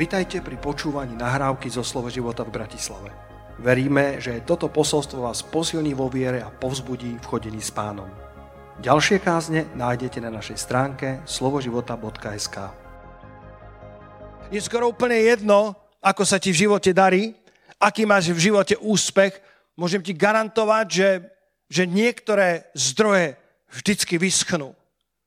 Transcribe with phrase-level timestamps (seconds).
[0.00, 3.12] Vitajte pri počúvaní nahrávky zo Slovo života v Bratislave.
[3.60, 8.08] Veríme, že toto posolstvo vás posilní vo viere a povzbudí v chodení s pánom.
[8.80, 12.56] Ďalšie kázne nájdete na našej stránke slovoživota.sk
[14.48, 17.36] Je skoro úplne jedno, ako sa ti v živote darí,
[17.76, 19.36] aký máš v živote úspech.
[19.76, 21.10] Môžem ti garantovať, že,
[21.68, 23.36] že niektoré zdroje
[23.68, 24.72] vždycky vyschnú.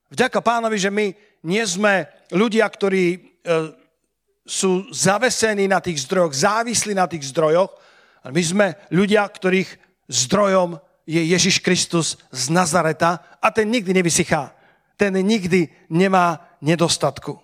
[0.10, 1.14] Vďaka pánovi, že my
[1.46, 3.83] nie sme ľudia, ktorí e,
[4.44, 7.72] sú zavesení na tých zdrojoch, závislí na tých zdrojoch.
[8.28, 9.70] My sme ľudia, ktorých
[10.08, 14.56] zdrojom je Ježiš Kristus z Nazareta a ten nikdy nevysychá.
[14.96, 17.40] Ten nikdy nemá nedostatku.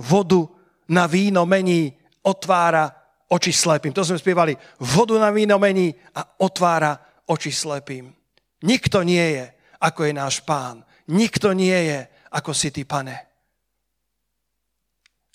[0.00, 0.48] Vodu
[0.88, 2.92] na víno mení, otvára
[3.28, 3.92] oči slepým.
[3.92, 4.56] To sme spievali.
[4.80, 8.12] Vodu na víno mení a otvára oči slepým.
[8.64, 9.44] Nikto nie je,
[9.80, 10.84] ako je náš pán.
[11.08, 12.00] Nikto nie je,
[12.32, 13.33] ako si ty, pane.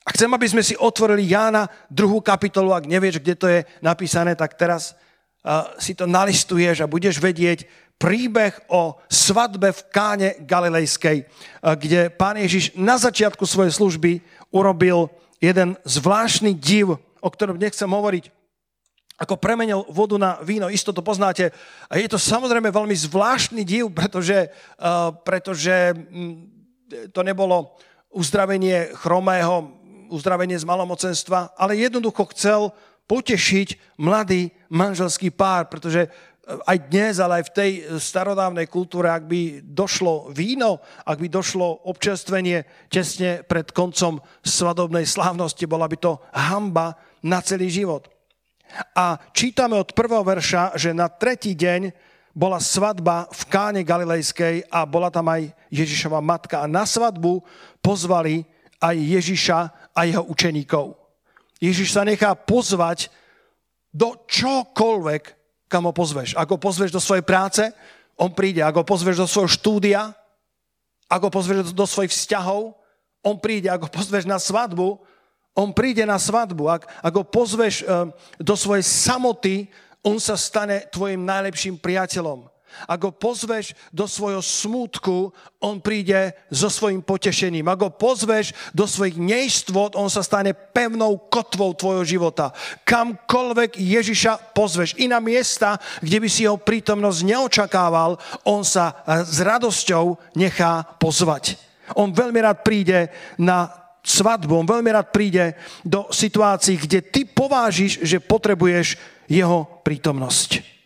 [0.10, 4.34] A chcem, aby sme si otvorili Jána druhú kapitolu, ak nevieš, kde to je napísané,
[4.34, 4.98] tak teraz
[5.46, 7.70] uh, si to nalistuješ a budeš vedieť
[8.02, 15.14] príbeh o svadbe v Káne Galilejskej, uh, kde pán Ježiš na začiatku svojej služby urobil
[15.38, 18.34] jeden zvláštny div, o ktorom nechcem hovoriť,
[19.22, 21.54] ako premenil vodu na víno, isto to poznáte.
[21.86, 24.50] A je to samozrejme veľmi zvláštny div, pretože,
[24.82, 26.50] uh, pretože um,
[27.14, 27.78] to nebolo
[28.10, 29.79] uzdravenie chromého,
[30.10, 32.74] uzdravenie z malomocenstva, ale jednoducho chcel
[33.10, 36.10] potešiť mladý manželský pár, pretože
[36.50, 41.86] aj dnes, ale aj v tej starodávnej kultúre, ak by došlo víno, ak by došlo
[41.86, 48.10] občerstvenie tesne pred koncom svadobnej slávnosti, bola by to hamba na celý život.
[48.98, 51.94] A čítame od prvého verša, že na tretí deň
[52.34, 56.62] bola svadba v Káne Galilejskej a bola tam aj Ježišova matka.
[56.62, 57.42] A na svadbu
[57.82, 58.46] pozvali
[58.80, 59.60] aj Ježiša
[59.96, 60.96] a jeho učeníkov.
[61.60, 63.12] Ježiš sa nechá pozvať
[63.92, 65.24] do čokoľvek,
[65.68, 66.34] kam ho pozveš.
[66.38, 67.64] Ako pozveš do svojej práce,
[68.16, 68.64] on príde.
[68.64, 70.16] Ako pozveš do svojho štúdia,
[71.10, 72.78] ako pozveš do svojich vzťahov,
[73.26, 73.68] on príde.
[73.68, 75.02] Ako pozveš na svadbu,
[75.58, 76.70] on príde na svadbu.
[76.70, 78.08] Ak, ako pozveš uh,
[78.40, 79.68] do svojej samoty,
[80.00, 82.48] on sa stane tvojim najlepším priateľom.
[82.88, 87.68] Ak ho pozveš do svojho smútku, on príde so svojím potešením.
[87.68, 92.56] Ak ho pozveš do svojich neistvot, on sa stane pevnou kotvou tvojho života.
[92.88, 98.16] Kamkoľvek Ježiša pozveš, i na miesta, kde by si jeho prítomnosť neočakával,
[98.48, 101.60] on sa s radosťou nechá pozvať.
[101.98, 103.68] On veľmi rád príde na
[104.00, 108.96] svadbu, on veľmi rád príde do situácií, kde ty povážiš, že potrebuješ
[109.28, 110.79] jeho prítomnosť.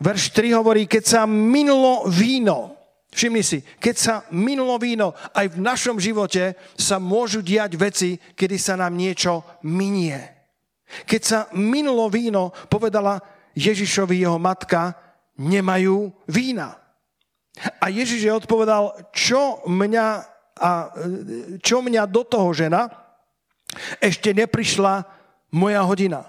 [0.00, 2.72] Verš 3 hovorí, keď sa minulo víno,
[3.12, 8.56] všimni si, keď sa minulo víno, aj v našom živote sa môžu diať veci, kedy
[8.56, 10.16] sa nám niečo minie.
[11.04, 13.20] Keď sa minulo víno, povedala
[13.52, 14.96] Ježišovi jeho matka,
[15.36, 16.80] nemajú vína.
[17.76, 20.06] A Ježiš je odpovedal, čo mňa,
[20.56, 20.70] a,
[21.60, 22.88] čo mňa do toho žena,
[24.00, 25.04] ešte neprišla
[25.52, 26.24] moja hodina.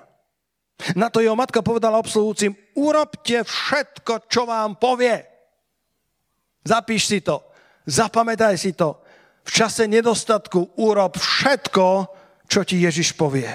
[0.98, 5.22] Na to jeho matka povedala obsluhujúcim, urobte všetko, čo vám povie.
[6.62, 7.42] Zapíš si to,
[7.86, 9.02] zapamätaj si to.
[9.42, 11.86] V čase nedostatku urob všetko,
[12.46, 13.50] čo ti Ježiš povie.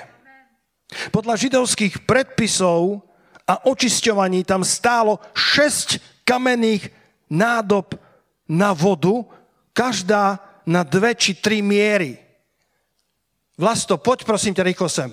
[1.14, 3.02] Podľa židovských predpisov
[3.46, 6.90] a očisťovaní tam stálo 6 kamenných
[7.30, 7.94] nádob
[8.50, 9.26] na vodu,
[9.74, 12.18] každá na dve či tri miery.
[13.54, 15.10] Vlasto, poď prosím ťa rýchlo sem.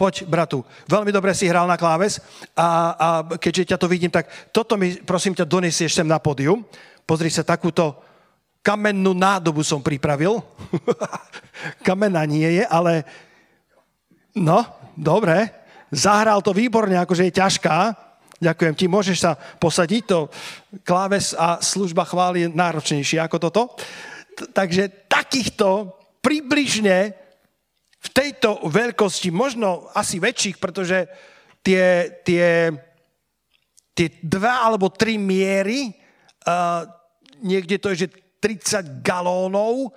[0.00, 2.24] Poď, bratu, veľmi dobre si hral na kláves
[2.56, 6.64] a, a keďže ťa to vidím, tak toto mi, prosím ťa, donesieš sem na pódium.
[7.04, 8.00] Pozri sa, takúto
[8.64, 10.40] kamennú nádobu som pripravil.
[11.86, 13.04] Kamená nie je, ale
[14.32, 14.64] no,
[14.96, 15.52] dobre.
[15.92, 17.76] Zahral to výborne, akože je ťažká.
[18.40, 20.02] Ďakujem ti, môžeš sa posadiť.
[20.08, 20.32] To
[20.80, 23.76] kláves a služba chváli je náročnejšie ako toto.
[24.56, 25.92] Takže takýchto
[26.24, 27.20] približne
[28.00, 31.04] v tejto veľkosti, možno asi väčších, pretože
[31.60, 32.72] tie, tie,
[33.92, 35.92] tie dva alebo tri miery,
[36.48, 36.88] uh,
[37.44, 38.08] niekde to je, že
[38.40, 39.92] 30 galónov,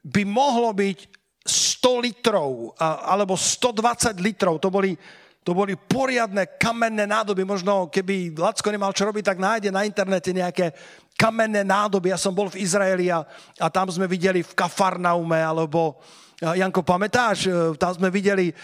[0.00, 0.98] by mohlo byť
[1.44, 4.56] 100 litrov uh, alebo 120 litrov.
[4.56, 4.96] To boli,
[5.44, 7.44] to boli poriadne kamenné nádoby.
[7.44, 10.72] Možno keby Lacko nemal čo robiť, tak nájde na internete nejaké
[11.20, 12.16] kamenné nádoby.
[12.16, 13.20] Ja som bol v Izraeli a,
[13.60, 16.00] a tam sme videli v Kafarnaume alebo
[16.42, 18.54] Janko, pamätáš, e, tam sme videli e,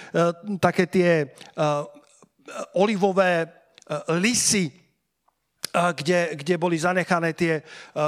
[0.59, 1.27] také tie e,
[2.75, 3.47] olivové
[4.19, 4.69] lisy
[5.69, 7.61] kde, kde boli zanechané tie,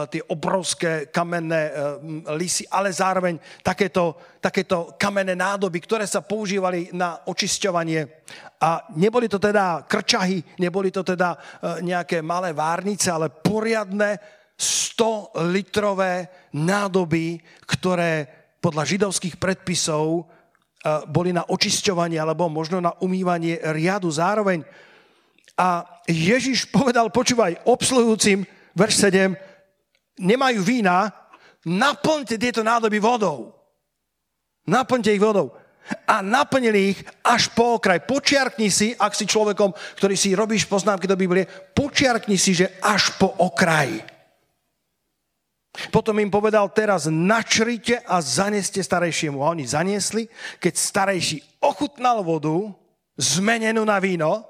[0.08, 1.72] tie obrovské kamenné
[2.32, 8.00] lisy, ale zároveň takéto, takéto kamenné nádoby, ktoré sa používali na očisťovanie.
[8.64, 11.37] A neboli to teda krčahy, neboli to teda
[11.84, 14.16] nejaké malé várnice, ale poriadne
[14.56, 20.29] 100-litrové nádoby, ktoré podľa židovských predpisov
[21.09, 24.65] boli na očisťovanie alebo možno na umývanie riadu zároveň.
[25.61, 29.37] A Ježiš povedal, počúvaj, obsluhujúcim, verš 7,
[30.25, 31.12] nemajú vína,
[31.69, 33.53] naplňte tieto nádoby vodou.
[34.65, 35.53] Naplňte ich vodou.
[36.09, 38.05] A naplnili ich až po okraj.
[38.09, 43.17] Počiarkni si, ak si človekom, ktorý si robíš poznámky do Biblie, počiarkni si, že až
[43.21, 44.01] po okraj.
[45.88, 49.41] Potom im povedal, teraz načrite a zaneste starejšiemu.
[49.41, 50.29] A oni zaniesli,
[50.61, 52.53] keď starejší ochutnal vodu,
[53.17, 54.44] zmenenú na víno,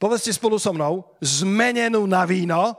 [0.00, 2.72] povedzte spolu so mnou, zmenenú na víno,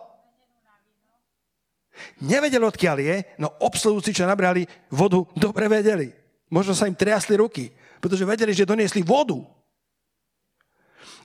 [2.24, 6.10] nevedel, odkiaľ je, no obsluhujúci, čo nabrali vodu, dobre vedeli.
[6.50, 7.70] Možno sa im triasli ruky,
[8.02, 9.38] pretože vedeli, že doniesli vodu.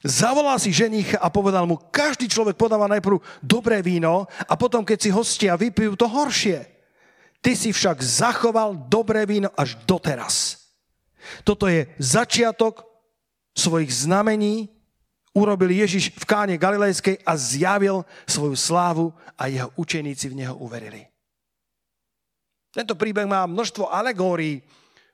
[0.05, 4.99] Zavolal si ženich a povedal mu, každý človek podáva najprv dobré víno a potom, keď
[5.01, 6.61] si hostia vypijú, to horšie.
[7.41, 10.61] Ty si však zachoval dobré víno až doteraz.
[11.41, 12.85] Toto je začiatok
[13.56, 14.69] svojich znamení,
[15.33, 19.09] urobil Ježiš v káne Galilejskej a zjavil svoju slávu
[19.41, 21.09] a jeho učeníci v neho uverili.
[22.77, 24.61] Tento príbeh má množstvo alegórií,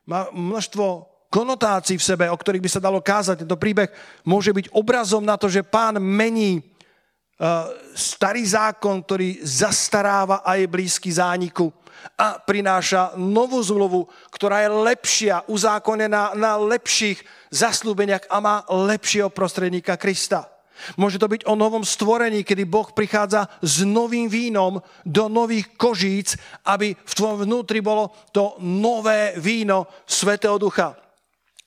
[0.03, 3.47] má množstvo konotácií v sebe, o ktorých by sa dalo kázať.
[3.47, 3.88] Tento príbeh
[4.27, 10.67] môže byť obrazom na to, že pán mení uh, starý zákon, ktorý zastaráva a je
[10.67, 11.71] blízky zániku
[12.17, 17.21] a prináša novú zmluvu, ktorá je lepšia, uzákonená na lepších
[17.53, 20.49] zaslúbeniach a má lepšieho prostredníka Krista.
[20.97, 26.41] Môže to byť o novom stvorení, kedy Boh prichádza s novým vínom do nových kožíc,
[26.65, 31.10] aby v tvojom vnútri bolo to nové víno Svetého Ducha.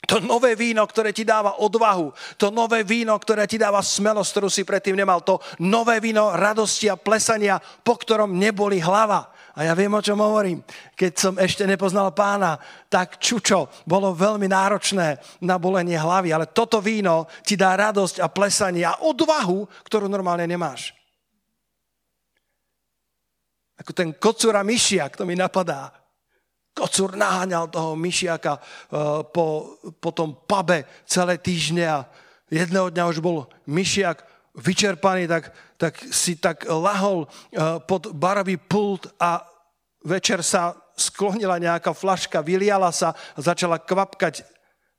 [0.03, 4.49] To nové víno, ktoré ti dáva odvahu, to nové víno, ktoré ti dáva smelosť, ktorú
[4.51, 9.31] si predtým nemal, to nové víno radosti a plesania, po ktorom neboli hlava.
[9.55, 10.65] A ja viem, o čom hovorím.
[10.97, 12.59] Keď som ešte nepoznal pána,
[12.89, 18.27] tak čučo bolo veľmi náročné na bolenie hlavy, ale toto víno ti dá radosť a
[18.27, 20.91] plesanie a odvahu, ktorú normálne nemáš.
[23.79, 26.02] Ako ten kocúra myšiak, to mi napadá.
[26.73, 28.61] Kocúr naháňal toho myšiaka eh,
[29.29, 31.99] po, po tom pube celé týždne a
[32.49, 39.09] jedného dňa už bol myšiak vyčerpaný, tak, tak si tak lahol eh, pod barový pult
[39.21, 39.45] a
[40.01, 44.45] večer sa sklonila nejaká flaška, vyliala sa a začala kvapkať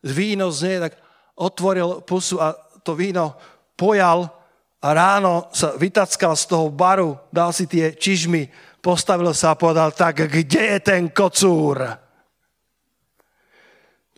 [0.02, 0.94] víno z nej, tak
[1.38, 3.34] otvoril pusu a to víno
[3.78, 4.30] pojal
[4.84, 8.52] a ráno sa vytackal z toho baru, dal si tie čižmy
[8.84, 11.80] postavil sa a povedal, tak kde je ten kocúr?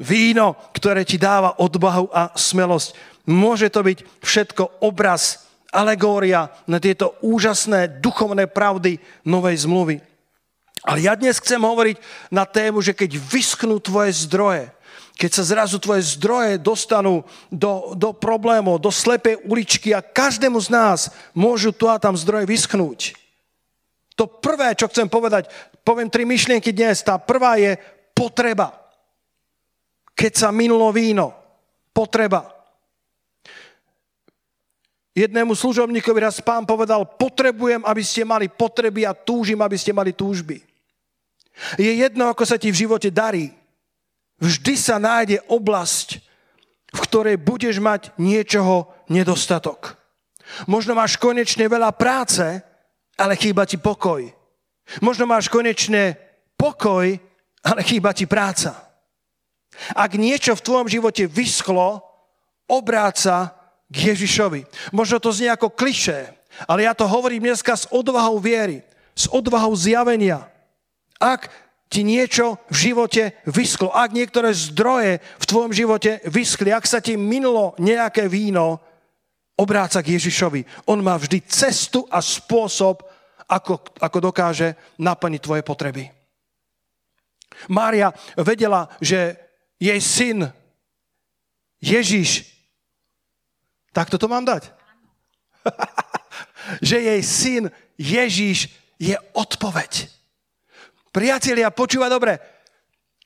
[0.03, 2.99] Víno, ktoré ti dáva odbahu a smelosť.
[3.31, 9.97] Môže to byť všetko obraz, alegória na tieto úžasné duchovné pravdy novej zmluvy.
[10.85, 11.97] Ale ja dnes chcem hovoriť
[12.31, 14.71] na tému, že keď vysknú tvoje zdroje,
[15.17, 20.69] keď sa zrazu tvoje zdroje dostanú do, do problémov, do slepej uličky a každému z
[20.69, 21.01] nás
[21.33, 23.26] môžu tu a tam zdroje vyschnúť.
[24.17, 25.53] To prvé, čo chcem povedať,
[25.85, 27.05] poviem tri myšlienky dnes.
[27.05, 27.77] Tá prvá je
[28.17, 28.73] potreba.
[30.17, 31.37] Keď sa minulo víno,
[31.93, 32.49] potreba.
[35.17, 40.13] Jednému služobníkovi raz pán povedal, potrebujem, aby ste mali potreby a túžim, aby ste mali
[40.13, 40.61] túžby.
[41.81, 43.53] Je jedno, ako sa ti v živote darí.
[44.37, 46.21] Vždy sa nájde oblasť,
[46.93, 49.97] v ktorej budeš mať niečoho nedostatok.
[50.69, 52.61] Možno máš konečne veľa práce,
[53.17, 54.29] ale chýba ti pokoj.
[55.03, 56.15] Možno máš konečne
[56.55, 57.19] pokoj,
[57.67, 58.77] ale chýba ti práca.
[59.93, 62.01] Ak niečo v tvojom živote vyschlo,
[62.71, 63.53] obráca
[63.91, 64.67] k Ježišovi.
[64.91, 66.35] Možno to znie ako klišé,
[66.67, 68.83] ale ja to hovorím dneska s odvahou viery,
[69.15, 70.49] s odvahou zjavenia.
[71.23, 71.49] Ak
[71.87, 77.15] ti niečo v živote vyschlo, ak niektoré zdroje v tvojom živote vyschli, ak sa ti
[77.15, 78.83] minulo nejaké víno,
[79.57, 80.87] obráca k Ježišovi.
[80.87, 83.03] On má vždy cestu a spôsob,
[83.49, 86.13] ako, ako dokáže naplniť tvoje potreby.
[87.73, 89.39] Mária vedela, že
[89.81, 90.53] jej syn
[91.81, 92.45] Ježiš,
[93.97, 94.69] tak toto mám dať?
[96.89, 97.63] že jej syn
[97.97, 98.69] Ježiš
[99.01, 100.13] je odpoveď.
[101.13, 102.37] Priatelia, počúva dobre,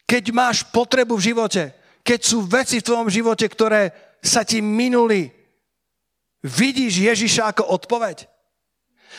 [0.07, 1.63] keď máš potrebu v živote,
[2.07, 3.91] keď sú veci v tvojom živote, ktoré
[4.23, 5.40] sa ti minuli,
[6.41, 8.25] Vidíš Ježiša ako odpoveď?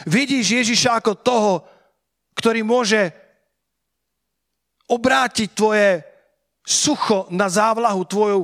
[0.09, 1.53] Vidíš Ježiša ako toho,
[2.33, 3.13] ktorý môže
[4.89, 6.01] obrátiť tvoje
[6.65, 8.41] sucho na závlahu, tvoju,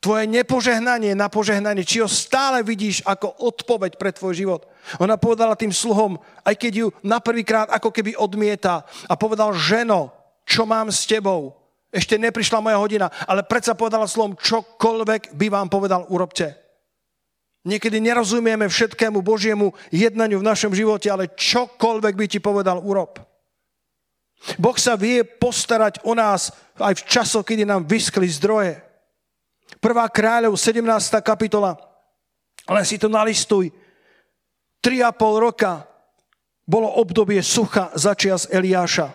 [0.00, 1.86] tvoje nepožehnanie na požehnanie.
[1.86, 4.62] Či ho stále vidíš ako odpoveď pre tvoj život.
[4.98, 10.10] Ona povedala tým sluhom, aj keď ju na prvýkrát ako keby odmieta a povedal, ženo,
[10.42, 11.54] čo mám s tebou?
[11.90, 16.69] Ešte neprišla moja hodina, ale predsa povedala slovom, čokoľvek by vám povedal, urobte.
[17.60, 23.20] Niekedy nerozumieme všetkému Božiemu jednaniu v našom živote, ale čokoľvek by ti povedal, urob.
[24.56, 26.48] Boh sa vie postarať o nás
[26.80, 28.80] aj v časoch, kedy nám vyskli zdroje.
[29.76, 30.80] Prvá kráľov, 17.
[31.20, 31.76] kapitola,
[32.64, 33.68] len si to nalistuj.
[34.80, 35.84] 3,5 roka
[36.64, 39.12] bolo obdobie sucha začias Eliáša.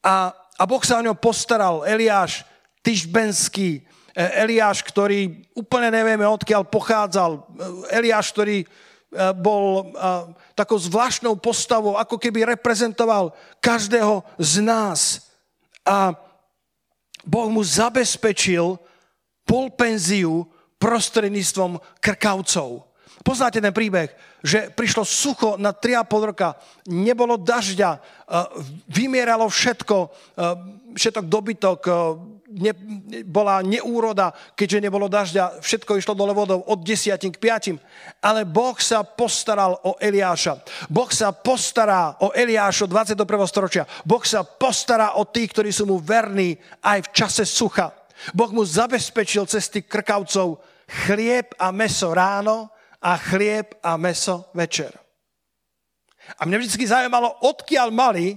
[0.00, 1.84] A, a Boh sa o ňo postaral.
[1.84, 2.46] Eliáš,
[2.80, 3.85] Tyžbenský, e,
[4.16, 7.30] Eliáš, ktorý úplne nevieme, odkiaľ pochádzal.
[7.36, 7.40] E,
[8.00, 8.66] Eliáš, ktorý e,
[9.36, 9.92] bol
[10.56, 15.28] takou zvláštnou postavou, ako keby reprezentoval každého z nás.
[15.84, 16.16] A
[17.28, 18.80] Boh mu zabezpečil
[19.44, 20.48] polpenziu
[20.80, 22.88] prostredníctvom krkavcov.
[23.26, 24.06] Poznáte ten príbeh,
[24.38, 26.54] že prišlo sucho na 3,5 roka,
[26.86, 27.98] nebolo dažďa,
[28.86, 29.96] vymieralo všetko,
[30.94, 31.80] všetok dobytok,
[32.56, 32.72] ne,
[33.22, 38.24] bola neúroda, keďže nebolo dažďa, všetko išlo dole vodou od 10 k 5.
[38.24, 40.64] Ale Boh sa postaral o Eliáša.
[40.88, 43.28] Boh sa postará o Eliáša 21.
[43.46, 43.84] storočia.
[44.02, 47.92] Boh sa postará o tých, ktorí sú mu verní aj v čase sucha.
[48.32, 50.58] Boh mu zabezpečil cesty krkavcov
[51.06, 52.72] chlieb a meso ráno
[53.02, 54.90] a chlieb a meso večer.
[56.40, 58.34] A mňa vždy zaujímalo, odkiaľ mali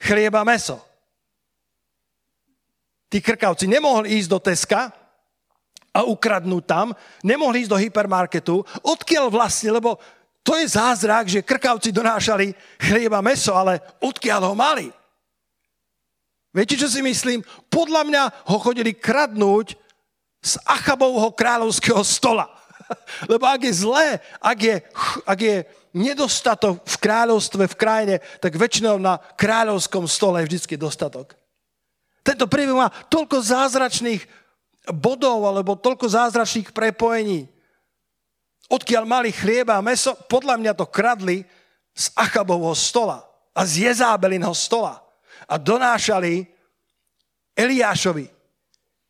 [0.00, 0.87] chlieb a meso.
[3.08, 4.92] Tí krkavci nemohli ísť do Teska
[5.96, 6.86] a ukradnúť tam,
[7.24, 8.60] nemohli ísť do hypermarketu.
[8.84, 9.96] Odkiaľ vlastne, lebo
[10.44, 14.88] to je zázrak, že krkavci donášali chlieb a meso, ale odkiaľ ho mali?
[16.52, 17.44] Viete, čo si myslím?
[17.68, 19.76] Podľa mňa ho chodili kradnúť
[20.40, 22.48] z Achabovho kráľovského stola.
[23.32, 24.06] Lebo ak je zlé,
[24.40, 24.76] ak je,
[25.28, 25.56] ak je
[25.94, 31.37] nedostatok v kráľovstve, v krajine, tak väčšinou na kráľovskom stole je vždy dostatok.
[32.28, 34.20] Tento príbeh má toľko zázračných
[34.92, 37.48] bodov alebo toľko zázračných prepojení.
[38.68, 41.40] Odkiaľ mali chlieba a meso, podľa mňa to kradli
[41.96, 43.24] z Achabovho stola
[43.56, 45.00] a z Jezábelinho stola
[45.48, 46.44] a donášali
[47.56, 48.28] Eliášovi.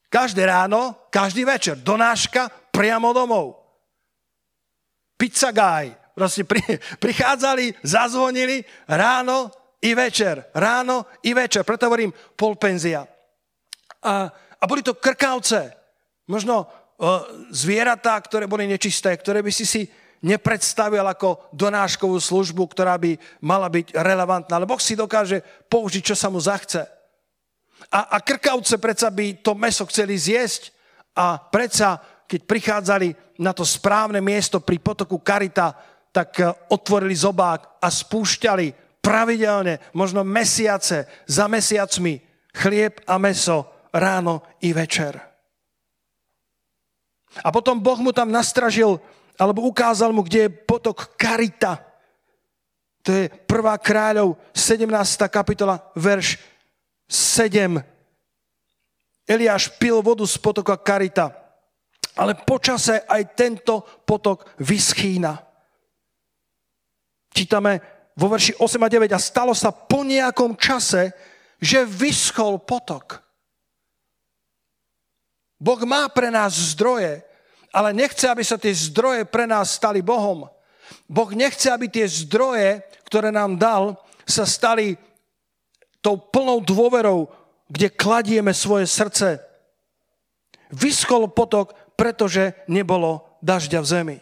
[0.06, 1.74] Každé ráno, každý večer.
[1.74, 3.58] Donáška priamo domov
[5.18, 5.90] pizza guy.
[6.14, 6.62] Proste pri,
[7.02, 10.50] prichádzali, zazvonili ráno i večer.
[10.54, 11.62] Ráno i večer.
[11.64, 13.06] Preto hovorím polpenzia.
[14.02, 15.74] A, a boli to krkavce.
[16.28, 19.82] Možno uh, zvieratá, ktoré boli nečisté, ktoré by si si
[20.18, 24.58] nepredstavil ako donáškovú službu, ktorá by mala byť relevantná.
[24.58, 26.82] Ale Boh si dokáže použiť, čo sa mu zachce.
[27.94, 30.74] A, a krkavce predsa by to meso chceli zjesť
[31.14, 33.08] a predsa keď prichádzali
[33.40, 35.72] na to správne miesto pri potoku Karita,
[36.12, 42.20] tak eh, otvorili zobák a spúšťali pravidelne, možno mesiace za mesiacmi
[42.52, 45.16] chlieb a meso ráno i večer.
[47.40, 49.00] A potom Boh mu tam nastražil,
[49.40, 51.80] alebo ukázal mu, kde je potok Karita.
[53.08, 53.48] To je 1.
[53.80, 54.84] kráľov, 17.
[55.32, 56.36] kapitola, verš
[57.08, 57.80] 7.
[59.24, 61.48] Eliáš pil vodu z potoka Karita
[62.18, 65.38] ale počase aj tento potok vyschýna.
[67.30, 71.14] Čítame vo verši 8 a 9 a stalo sa po nejakom čase,
[71.62, 73.22] že vyschol potok.
[75.58, 77.22] Boh má pre nás zdroje,
[77.70, 80.50] ale nechce, aby sa tie zdroje pre nás stali Bohom.
[81.06, 83.94] Boh nechce, aby tie zdroje, ktoré nám dal,
[84.26, 84.98] sa stali
[86.02, 87.30] tou plnou dôverou,
[87.70, 89.38] kde kladieme svoje srdce.
[90.74, 94.16] Vyschol potok, pretože nebolo dažďa v zemi.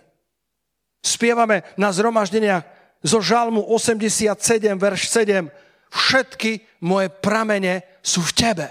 [1.04, 2.75] Spievame na zhromaždeniach
[3.06, 4.34] zo Žalmu 87,
[4.74, 5.46] verš 7.
[5.86, 8.66] Všetky moje pramene sú v tebe.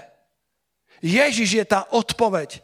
[1.00, 2.60] Ježiš je tá odpoveď.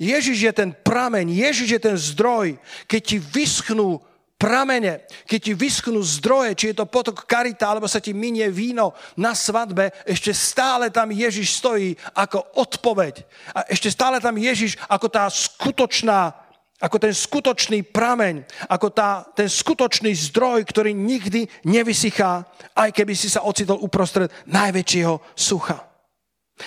[0.00, 2.56] Ježiš je ten prameň, Ježiš je ten zdroj.
[2.88, 4.00] Keď ti vyschnú
[4.40, 8.96] pramene, keď ti vyschnú zdroje, či je to potok karita, alebo sa ti minie víno
[9.20, 13.20] na svadbe, ešte stále tam Ježiš stojí ako odpoveď.
[13.52, 16.32] A ešte stále tam Ježiš ako tá skutočná,
[16.80, 18.40] ako ten skutočný prameň,
[18.72, 25.20] ako tá, ten skutočný zdroj, ktorý nikdy nevysychá, aj keby si sa ocitol uprostred najväčšieho
[25.36, 25.84] sucha.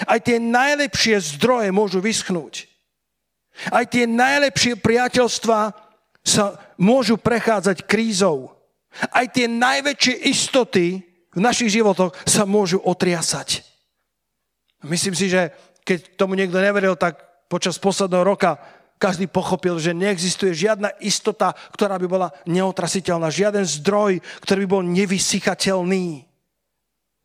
[0.05, 2.69] Aj tie najlepšie zdroje môžu vyschnúť.
[3.69, 5.73] Aj tie najlepšie priateľstva
[6.25, 6.45] sa
[6.77, 8.53] môžu prechádzať krízou.
[9.09, 11.01] Aj tie najväčšie istoty
[11.33, 13.65] v našich životoch sa môžu otriasať.
[14.85, 18.57] Myslím si, že keď tomu niekto neveril, tak počas posledného roka
[19.01, 24.83] každý pochopil, že neexistuje žiadna istota, ktorá by bola neotrasiteľná, žiaden zdroj, ktorý by bol
[24.83, 26.23] nevysychateľný.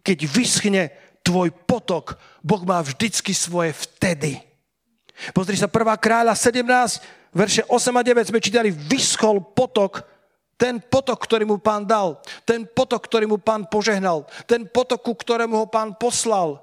[0.02, 0.82] Keď vyschne
[1.22, 4.40] tvoj potok, Boh má vždycky svoje vtedy.
[5.34, 5.74] Pozri sa, 1.
[5.98, 10.06] kráľa 17, verše 8 a 9 sme čítali, vyschol potok,
[10.58, 15.14] ten potok, ktorý mu pán dal, ten potok, ktorý mu pán požehnal, ten potok, ku
[15.14, 16.58] ktorému ho pán poslal.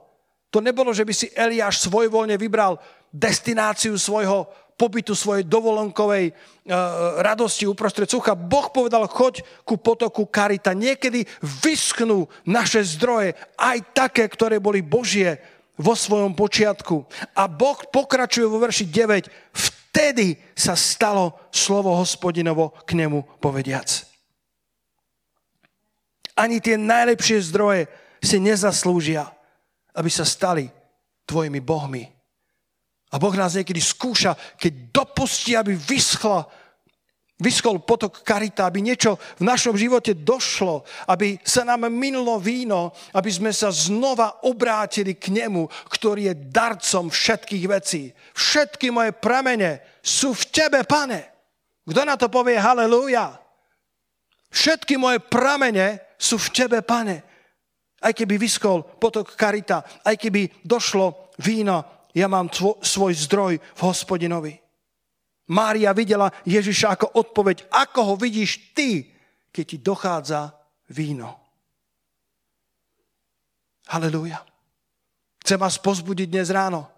[0.51, 2.79] To nebolo, že by si Eliáš svojvoľne vybral
[3.15, 8.35] destináciu svojho pobytu, svojej dovolenkovej uh, radosti uprostred sucha.
[8.35, 10.75] Boh povedal, choď ku potoku Karita.
[10.75, 11.23] Niekedy
[11.63, 15.39] vysknú naše zdroje, aj také, ktoré boli Božie
[15.79, 17.07] vo svojom počiatku.
[17.35, 19.55] A Boh pokračuje vo verši 9.
[19.55, 23.87] Vtedy sa stalo slovo hospodinovo k nemu povediac.
[26.35, 27.87] Ani tie najlepšie zdroje
[28.19, 29.31] si nezaslúžia,
[29.95, 30.67] aby sa stali
[31.23, 32.14] tvojimi bohmi.
[33.15, 36.43] A Boh nás niekedy skúša, keď dopustí, aby vyschla
[37.35, 43.27] vyschol potok karita, aby niečo v našom živote došlo, aby sa nám minulo víno, aby
[43.27, 48.15] sme sa znova obrátili k nemu, ktorý je darcom všetkých vecí.
[48.31, 51.27] Všetky moje pramene sú v tebe, pane.
[51.83, 53.35] Kto na to povie halleluja?
[54.55, 57.19] Všetky moje pramene sú v tebe, pane.
[57.99, 63.81] Aj keby vyskol potok karita, aj keby došlo víno, ja mám tvo, svoj zdroj v
[63.83, 64.55] hospodinovi.
[65.51, 69.11] Mária videla Ježiša ako odpoveď, ako ho vidíš ty,
[69.51, 70.41] keď ti dochádza
[70.89, 71.37] víno.
[73.85, 74.41] Halelúja.
[75.45, 76.89] Chcem vás pozbudiť dnes ráno,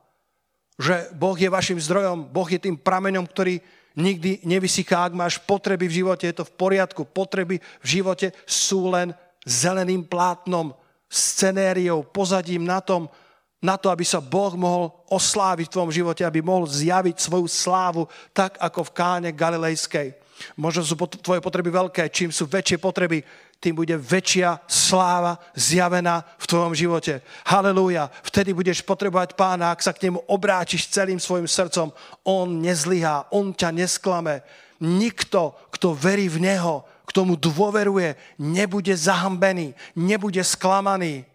[0.80, 3.60] že Boh je vašim zdrojom, Boh je tým prameňom, ktorý
[3.98, 5.10] nikdy nevysychá.
[5.10, 7.04] Ak máš potreby v živote, je to v poriadku.
[7.04, 9.12] Potreby v živote sú len
[9.44, 10.72] zeleným plátnom,
[11.10, 13.12] scenériou, pozadím na tom,
[13.58, 18.06] na to, aby sa Boh mohol osláviť v tvojom živote, aby mohol zjaviť svoju slávu
[18.30, 20.14] tak, ako v káne galilejskej.
[20.54, 23.26] Možno sú tvoje potreby veľké, čím sú väčšie potreby,
[23.58, 27.26] tým bude väčšia sláva zjavená v tvojom živote.
[27.42, 28.14] Halelúja.
[28.22, 31.90] Vtedy budeš potrebovať pána, ak sa k nemu obrátiš celým svojim srdcom.
[32.22, 34.46] On nezlyhá, on ťa nesklame.
[34.78, 41.26] Nikto, kto verí v neho, k tomu dôveruje, nebude zahambený, nebude sklamaný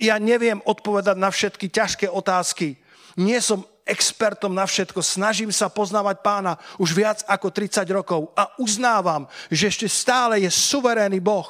[0.00, 2.80] ja neviem odpovedať na všetky ťažké otázky.
[3.20, 5.04] Nie som expertom na všetko.
[5.04, 10.50] Snažím sa poznávať pána už viac ako 30 rokov a uznávam, že ešte stále je
[10.50, 11.46] suverénny Boh.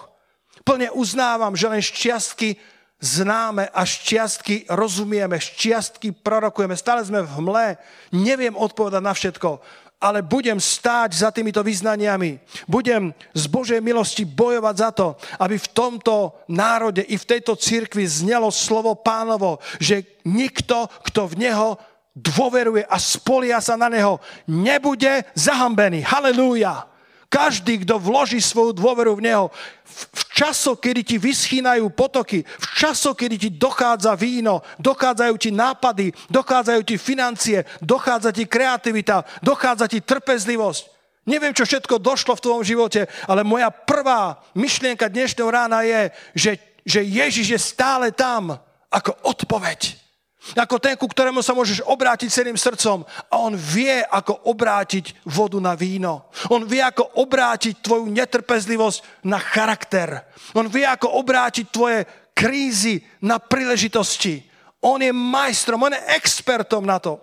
[0.67, 2.59] Plne uznávam, že len šťastky
[3.01, 6.77] známe a šťastky rozumieme, šťastky prorokujeme.
[6.77, 7.69] Stále sme v hmle,
[8.13, 9.61] neviem odpovedať na všetko
[10.01, 12.41] ale budem stáť za týmito vyznaniami.
[12.65, 18.09] Budem z Božej milosti bojovať za to, aby v tomto národe i v tejto cirkvi
[18.09, 21.77] znelo slovo pánovo, že nikto, kto v neho
[22.17, 26.01] dôveruje a spolia sa na neho, nebude zahambený.
[26.01, 26.89] Halelúja.
[27.31, 29.55] Každý, kto vloží svoju dôveru v Neho,
[29.87, 36.11] v časo, kedy ti vyschýnajú potoky, v časo, kedy ti dochádza víno, dochádzajú ti nápady,
[36.27, 40.83] dochádzajú ti financie, dochádza ti kreativita, dochádza ti trpezlivosť.
[41.31, 46.53] Neviem, čo všetko došlo v tvojom živote, ale moja prvá myšlienka dnešného rána je, že,
[46.83, 48.59] že Ježiš je stále tam
[48.91, 50.10] ako odpoveď.
[50.57, 53.05] Ako ten, ku ktorému sa môžeš obrátiť celým srdcom.
[53.29, 56.33] A on vie, ako obrátiť vodu na víno.
[56.49, 60.25] On vie, ako obrátiť tvoju netrpezlivosť na charakter.
[60.57, 64.41] On vie, ako obrátiť tvoje krízy na príležitosti.
[64.81, 67.21] On je majstrom, on je expertom na to.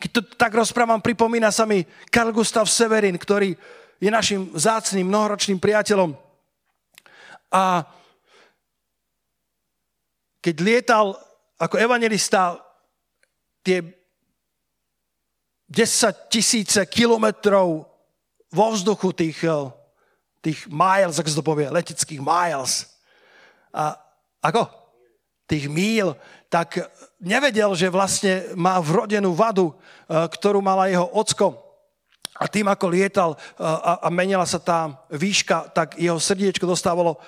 [0.00, 3.52] Keď to tak rozprávam, pripomína sa mi Karl Gustav Severin, ktorý
[4.00, 6.16] je našim zácným, mnohoročným priateľom.
[7.52, 7.84] A
[10.40, 11.25] keď lietal
[11.56, 12.60] ako evangelista
[13.64, 13.82] tie
[15.66, 17.88] 10 tisíce kilometrov
[18.52, 19.72] vo vzduchu tých, eh,
[20.40, 22.86] tých miles, ako sa to povie, leteckých miles.
[23.74, 23.98] A
[24.40, 24.70] ako?
[25.46, 26.14] Tých míl,
[26.46, 26.78] tak
[27.18, 31.58] nevedel, že vlastne má vrodenú vadu, eh, ktorú mala jeho ocko.
[32.36, 33.64] A tým, ako lietal eh,
[34.06, 37.18] a, menila sa tá výška, tak jeho srdiečko dostávalo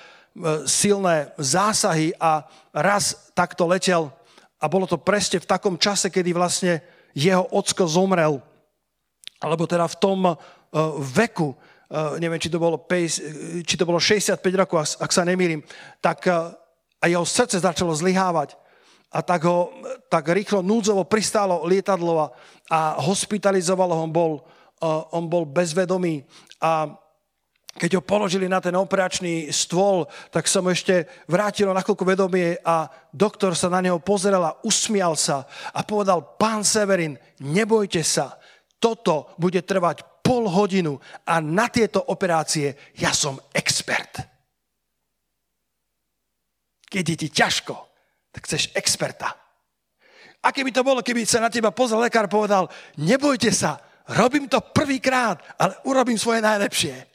[0.66, 4.12] silné zásahy a raz takto letel
[4.58, 6.82] a bolo to presne v takom čase, kedy vlastne
[7.14, 8.42] jeho ocko zomrel.
[9.38, 10.20] Alebo teda v tom
[11.14, 15.62] veku, uh, neviem, či to bolo, 5, či to bolo 65 rokov, ak, sa nemýlim,
[16.02, 16.52] tak uh,
[16.98, 18.58] a jeho srdce začalo zlyhávať.
[19.08, 19.72] A tak ho
[20.12, 22.28] tak rýchlo núdzovo pristálo lietadlo
[22.68, 24.32] a, hospitalizovalo ho, on bol,
[25.16, 26.28] on bol bezvedomý.
[26.60, 26.92] A
[27.78, 33.54] keď ho položili na ten operačný stôl, tak som ešte vrátilo nakoľko vedomie a doktor
[33.54, 38.36] sa na neho pozeral a usmial sa a povedal, pán Severin, nebojte sa,
[38.82, 44.20] toto bude trvať pol hodinu a na tieto operácie ja som expert.
[46.84, 47.74] Keď je ti ťažko,
[48.28, 49.32] tak chceš experta.
[50.44, 52.68] A keby to bolo, keby sa na teba pozrel lekár povedal,
[53.00, 53.80] nebojte sa,
[54.12, 57.07] robím to prvýkrát, ale urobím svoje najlepšie.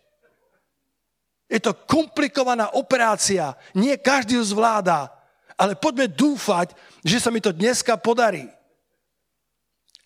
[1.54, 3.54] Je to komplikovaná operácia.
[3.78, 5.14] Nie každý ju zvláda.
[5.54, 6.74] Ale poďme dúfať,
[7.06, 8.50] že sa mi to dneska podarí.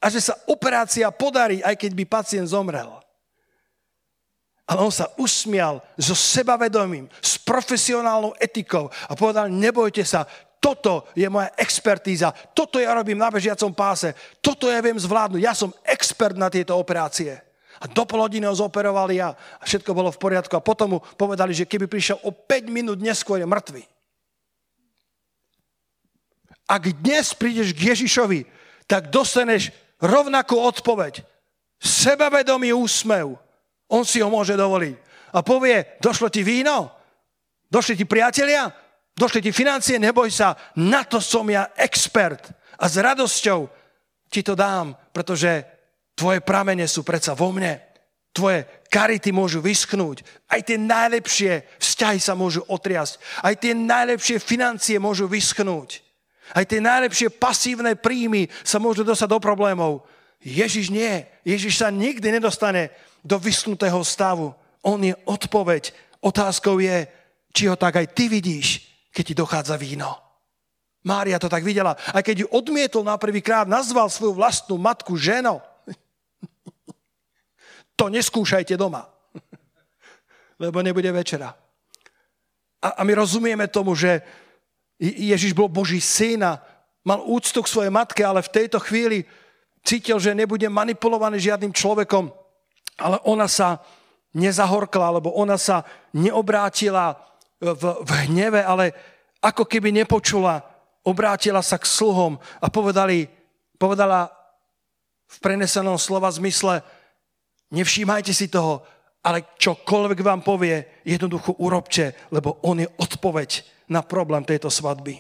[0.04, 3.00] A že sa operácia podarí, aj keď by pacient zomrel.
[4.68, 10.28] Ale on sa usmial so sebavedomím, s profesionálnou etikou a povedal, nebojte sa,
[10.60, 14.12] toto je moja expertíza, toto ja robím na bežiacom páse,
[14.44, 17.47] toto ja viem zvládnuť, ja som expert na tieto operácie.
[17.78, 20.54] A do pol hodiny ho zoperovali a všetko bolo v poriadku.
[20.58, 23.84] A potom mu povedali, že keby prišiel o 5 minút neskôr, je mŕtvy.
[26.68, 28.44] Ak dnes prídeš k Ježišovi,
[28.90, 29.72] tak dostaneš
[30.04, 31.24] rovnakú odpoveď.
[31.78, 33.38] Sebavedomý úsmev.
[33.88, 34.96] On si ho môže dovoliť.
[35.32, 36.92] A povie, došlo ti víno?
[37.72, 38.68] Došli ti priatelia?
[39.16, 40.00] Došli ti financie?
[40.02, 42.52] Neboj sa, na to som ja expert.
[42.78, 43.70] A s radosťou
[44.28, 45.77] ti to dám, pretože
[46.18, 47.78] Tvoje pramene sú predsa vo mne.
[48.34, 50.26] Tvoje karity môžu vyschnúť.
[50.50, 53.46] Aj tie najlepšie vzťahy sa môžu otriasť.
[53.46, 56.02] Aj tie najlepšie financie môžu vyschnúť.
[56.58, 60.10] Aj tie najlepšie pasívne príjmy sa môžu dostať do problémov.
[60.42, 61.22] Ježiš nie.
[61.46, 62.90] Ježiš sa nikdy nedostane
[63.22, 64.58] do vyschnutého stavu.
[64.82, 65.94] On je odpoveď.
[66.22, 67.06] Otázkou je,
[67.54, 70.18] či ho tak aj ty vidíš, keď ti dochádza víno.
[71.06, 71.94] Mária to tak videla.
[72.14, 75.62] A keď ju odmietol na prvýkrát, nazval svoju vlastnú matku ženou.
[77.98, 79.10] To neskúšajte doma,
[80.64, 81.58] lebo nebude večera.
[82.82, 84.22] A, a my rozumieme tomu, že
[85.02, 86.62] Ježiš bol Boží syn a
[87.02, 89.26] mal úctu k svojej matke, ale v tejto chvíli
[89.86, 92.30] cítil, že nebude manipulovaný žiadnym človekom,
[93.02, 93.82] ale ona sa
[94.36, 97.18] nezahorkla, alebo ona sa neobrátila
[97.58, 98.94] v, v hneve, ale
[99.42, 100.62] ako keby nepočula,
[101.06, 103.30] obrátila sa k sluhom a povedali,
[103.80, 104.30] povedala
[105.28, 106.84] v prenesenom slova zmysle,
[107.72, 108.84] Nevšímajte si toho,
[109.28, 113.50] ale čokoľvek vám povie, jednoducho urobte, lebo on je odpoveď
[113.92, 115.20] na problém tejto svadby.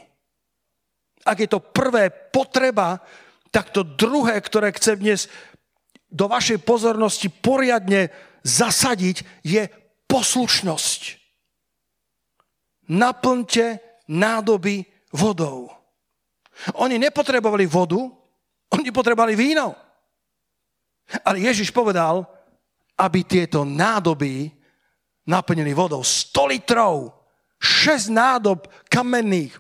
[1.27, 3.03] Ak je to prvé potreba,
[3.51, 5.27] tak to druhé, ktoré chcem dnes
[6.07, 8.07] do vašej pozornosti poriadne
[8.47, 9.67] zasadiť, je
[10.07, 11.01] poslušnosť.
[12.87, 15.67] Naplňte nádoby vodou.
[16.79, 17.99] Oni nepotrebovali vodu,
[18.71, 19.75] oni potrebovali víno.
[21.27, 22.23] Ale Ježiš povedal,
[22.97, 24.49] aby tieto nádoby
[25.29, 26.01] naplnili vodou.
[26.01, 27.13] 100 litrov,
[27.61, 29.53] 6 nádob kamenných.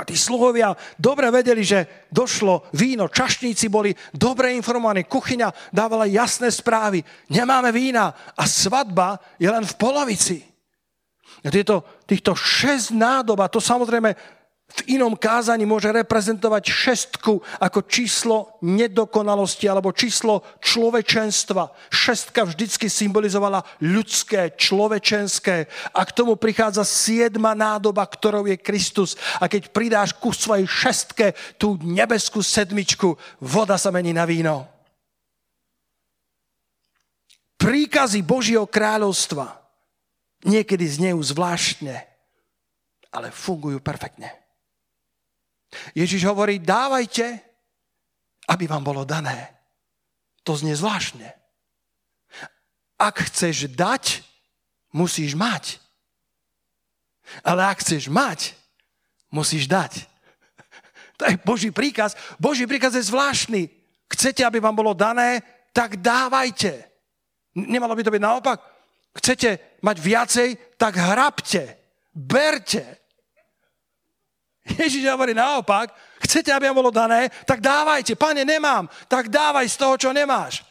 [0.00, 6.48] A tí sluhovia dobre vedeli, že došlo víno, čašníci boli dobre informovaní, kuchyňa dávala jasné
[6.48, 10.38] správy, nemáme vína a svadba je len v polovici.
[11.44, 14.39] Tieto, týchto 6 nádob, a to samozrejme
[14.70, 21.90] v inom kázaní môže reprezentovať šestku ako číslo nedokonalosti alebo číslo človečenstva.
[21.90, 29.18] Šestka vždycky symbolizovala ľudské, človečenské a k tomu prichádza siedma nádoba, ktorou je Kristus.
[29.42, 34.70] A keď pridáš ku svojej šestke tú nebeskú sedmičku, voda sa mení na víno.
[37.60, 39.60] Príkazy Božieho kráľovstva
[40.48, 41.92] niekedy znejú zvláštne,
[43.12, 44.39] ale fungujú perfektne.
[45.94, 47.40] Ježiš hovorí, dávajte,
[48.50, 49.54] aby vám bolo dané.
[50.42, 51.30] To znie zvláštne.
[52.98, 54.24] Ak chceš dať,
[54.92, 55.78] musíš mať.
[57.46, 58.54] Ale ak chceš mať,
[59.30, 59.92] musíš dať.
[61.20, 62.16] To je Boží príkaz.
[62.40, 63.68] Boží príkaz je zvláštny.
[64.08, 65.44] Chcete, aby vám bolo dané,
[65.76, 66.80] tak dávajte.
[67.52, 68.58] Nemalo by to byť naopak.
[69.20, 70.48] Chcete mať viacej,
[70.80, 71.76] tak hrabte.
[72.16, 72.99] Berte.
[74.78, 75.90] Ježiš hovorí naopak,
[76.22, 78.14] chcete, aby vám bolo dané, tak dávajte.
[78.14, 80.62] Pane, nemám, tak dávaj z toho, čo nemáš.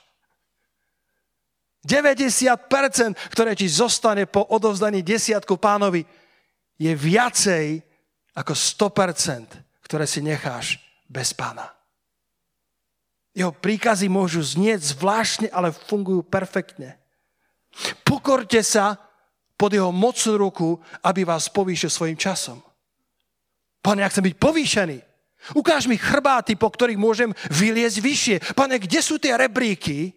[1.83, 6.03] 90%, ktoré ti zostane po odovzdaní desiatku pánovi,
[6.79, 7.81] je viacej
[8.35, 11.71] ako 100%, ktoré si necháš bez pána.
[13.35, 16.99] Jeho príkazy môžu znieť zvláštne, ale fungujú perfektne.
[18.03, 18.99] Pokorte sa
[19.55, 20.69] pod jeho mocnú ruku,
[21.03, 22.63] aby vás povýšil svojim časom.
[23.79, 24.97] Pane, ja chcem byť povýšený.
[25.55, 28.35] Ukáž mi chrbáty, po ktorých môžem vyliezť vyššie.
[28.53, 30.11] Pane, kde sú tie rebríky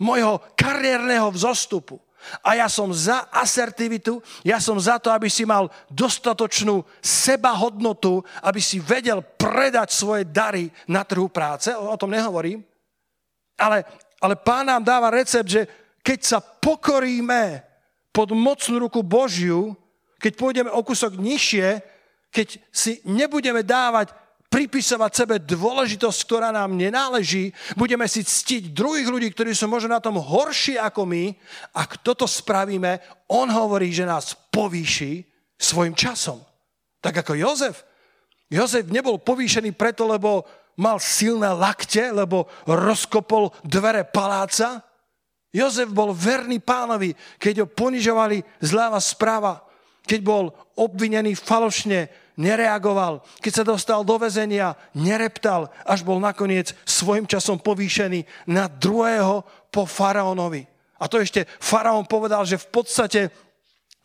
[0.00, 2.00] mojho kariérneho vzostupu?
[2.40, 8.64] A ja som za asertivitu, ja som za to, aby si mal dostatočnú sebahodnotu, aby
[8.64, 11.68] si vedel predať svoje dary na trhu práce.
[11.76, 12.64] O, tom nehovorím.
[13.60, 13.84] Ale,
[14.24, 15.62] ale pán nám dáva recept, že
[16.00, 17.60] keď sa pokoríme
[18.08, 19.76] pod mocnú ruku Božiu,
[20.16, 21.93] keď pôjdeme o kúsok nižšie,
[22.34, 24.10] keď si nebudeme dávať
[24.50, 30.02] pripisovať sebe dôležitosť, ktorá nám nenáleží, budeme si ctiť druhých ľudí, ktorí sú možno na
[30.02, 31.34] tom horší ako my.
[31.74, 35.26] Ak toto spravíme, on hovorí, že nás povýši
[35.58, 36.38] svojim časom.
[37.02, 37.82] Tak ako Jozef.
[38.46, 40.46] Jozef nebol povýšený preto, lebo
[40.78, 44.86] mal silné lakte, lebo rozkopol dvere paláca.
[45.50, 47.10] Jozef bol verný pánovi,
[47.42, 49.66] keď ho ponižovali zľava správa,
[50.06, 53.22] keď bol obvinený falošne, nereagoval.
[53.40, 59.86] Keď sa dostal do väzenia, nereptal, až bol nakoniec svojim časom povýšený na druhého po
[59.86, 60.66] faraónovi.
[60.98, 63.20] A to ešte faraón povedal, že v podstate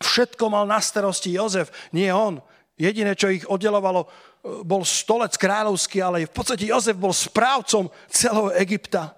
[0.02, 2.42] všetko mal na starosti Jozef, nie on.
[2.80, 4.08] Jediné, čo ich oddelovalo,
[4.64, 9.12] bol stolec kráľovský, ale v podstate Jozef bol správcom celého Egypta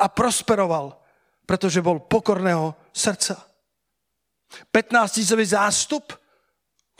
[0.00, 0.96] a prosperoval,
[1.44, 3.36] pretože bol pokorného srdca.
[4.72, 6.16] 15 tisový zástup,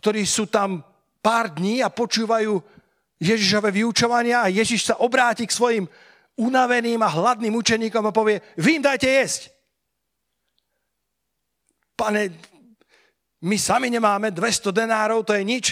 [0.01, 0.85] ktorí sú tam
[1.23, 2.59] pár dní a počúvajú
[3.23, 5.85] Ježišové vyučovania a Ježiš sa obráti k svojim
[6.35, 9.43] unaveným a hladným učeníkom a povie, vy im dajte jesť.
[11.95, 12.35] Pane,
[13.47, 15.67] my sami nemáme 200 denárov, to je nič.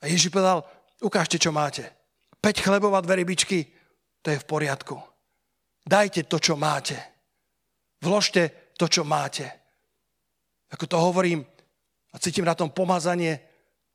[0.00, 0.64] A Ježiš povedal,
[1.04, 1.84] ukážte, čo máte.
[2.40, 3.68] 5 chlebov a dve rybičky,
[4.24, 4.96] to je v poriadku.
[5.84, 6.96] Dajte to, čo máte.
[8.00, 9.44] Vložte to, čo máte.
[10.72, 11.44] Ako to hovorím
[12.10, 13.49] a cítim na tom pomazanie,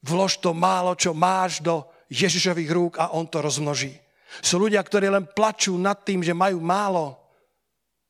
[0.05, 1.81] vlož to málo, čo máš do
[2.13, 3.97] Ježišových rúk a on to rozmnoží.
[4.45, 7.17] Sú ľudia, ktorí len plačú nad tým, že majú málo,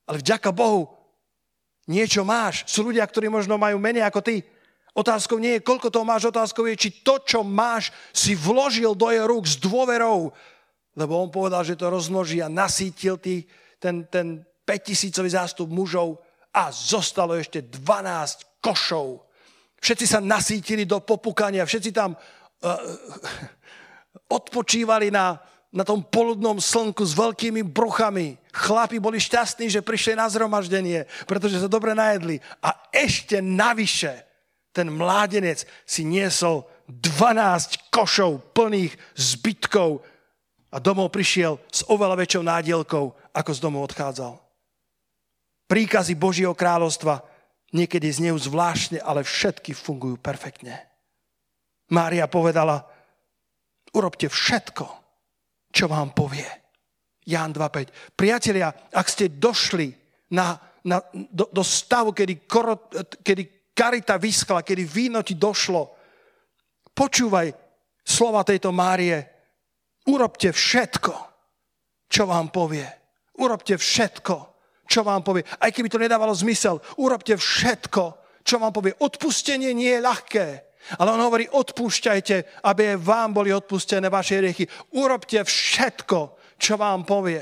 [0.03, 0.91] ale vďaka Bohu
[1.87, 2.67] niečo máš.
[2.67, 4.43] Sú ľudia, ktorí možno majú menej ako ty.
[4.95, 9.11] Otázkou nie je, koľko toho máš, otázkou je, či to, čo máš, si vložil do
[9.11, 10.31] jeho rúk s dôverou,
[10.95, 13.43] lebo on povedal, že to rozmnoží a nasítil tý,
[13.75, 16.23] ten, ten 5000 zástup mužov
[16.55, 19.24] a zostalo ešte 12 košov
[19.79, 22.19] Všetci sa nasítili do popukania, všetci tam uh,
[24.39, 25.37] odpočívali na,
[25.75, 28.39] na tom poludnom slnku s veľkými bruchami.
[28.55, 32.39] Chlapi boli šťastní, že prišli na zhromaždenie, pretože sa dobre najedli.
[32.63, 34.23] A ešte navyše
[34.75, 40.03] ten mládenec si niesol 12 košov plných zbytkov
[40.75, 44.35] a domov prišiel s oveľa väčšou nádielkou, ako z domu odchádzal.
[45.65, 47.23] Príkazy Božieho kráľovstva
[47.75, 50.79] niekedy znejú zvláštne, ale všetky fungujú perfektne.
[51.91, 52.87] Mária povedala,
[53.91, 54.85] urobte všetko,
[55.69, 56.47] čo vám povie.
[57.27, 58.15] Ján 2.5.
[58.15, 59.91] Priatelia, ak ste došli
[60.31, 60.55] na,
[60.87, 62.87] na, do, do stavu, kedy, koro,
[63.21, 65.91] kedy karita vyskla, kedy víno ti došlo,
[66.95, 67.51] počúvaj
[68.05, 69.19] slova tejto Márie.
[70.05, 71.13] Urobte všetko,
[72.05, 72.85] čo vám povie.
[73.41, 74.54] Urobte všetko,
[74.85, 75.45] čo vám povie.
[75.59, 78.03] Aj keby to nedávalo zmysel, urobte všetko,
[78.45, 78.93] čo vám povie.
[79.01, 80.47] Odpustenie nie je ľahké.
[81.01, 84.69] Ale on hovorí, odpúšťajte, aby vám boli odpustené vaše riechy.
[84.93, 87.41] Urobte všetko, čo vám povie.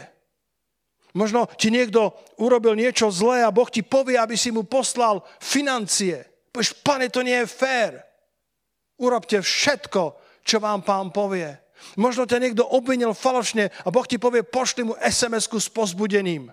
[1.14, 6.26] Možno ti niekto urobil niečo zlé a Boh ti povie, aby si mu poslal financie.
[6.50, 7.92] Povieš, pane, to nie je fér.
[8.98, 11.52] Urobte všetko, čo vám pán povie.
[12.00, 16.50] Možno ťa niekto obvinil falošne a Boh ti povie, pošli mu SMS-ku s pozbudením.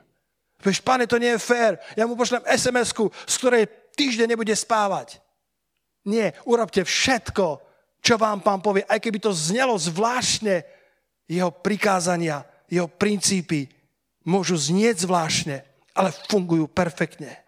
[0.60, 1.80] Vieš, pane, to nie je fér.
[1.96, 3.64] Ja mu pošlem SMS-ku, z ktorej
[3.96, 5.20] týždeň nebude spávať.
[6.04, 7.60] Nie, urobte všetko,
[8.00, 10.64] čo vám pán povie, aj keby to znelo zvláštne,
[11.30, 13.70] jeho prikázania, jeho princípy
[14.26, 15.62] môžu znieť zvláštne,
[15.94, 17.38] ale fungujú perfektne.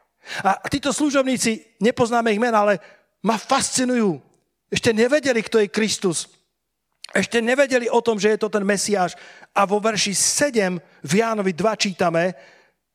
[0.47, 2.79] A títo služobníci, nepoznáme ich mena, ale
[3.27, 4.23] ma fascinujú.
[4.71, 6.31] Ešte nevedeli, kto je Kristus.
[7.11, 9.19] Ešte nevedeli o tom, že je to ten Mesiáš.
[9.51, 12.33] A vo verši 7 v Jánovi 2 čítame,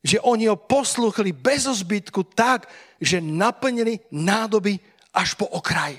[0.04, 2.70] že oni ho posluchli bez zbytku tak,
[3.02, 4.78] že naplnili nádoby
[5.14, 5.98] až po okraj.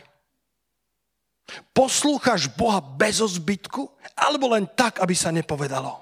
[1.73, 5.97] Poslúchaš Boha bez zbytku, alebo len tak, aby sa nepovedalo.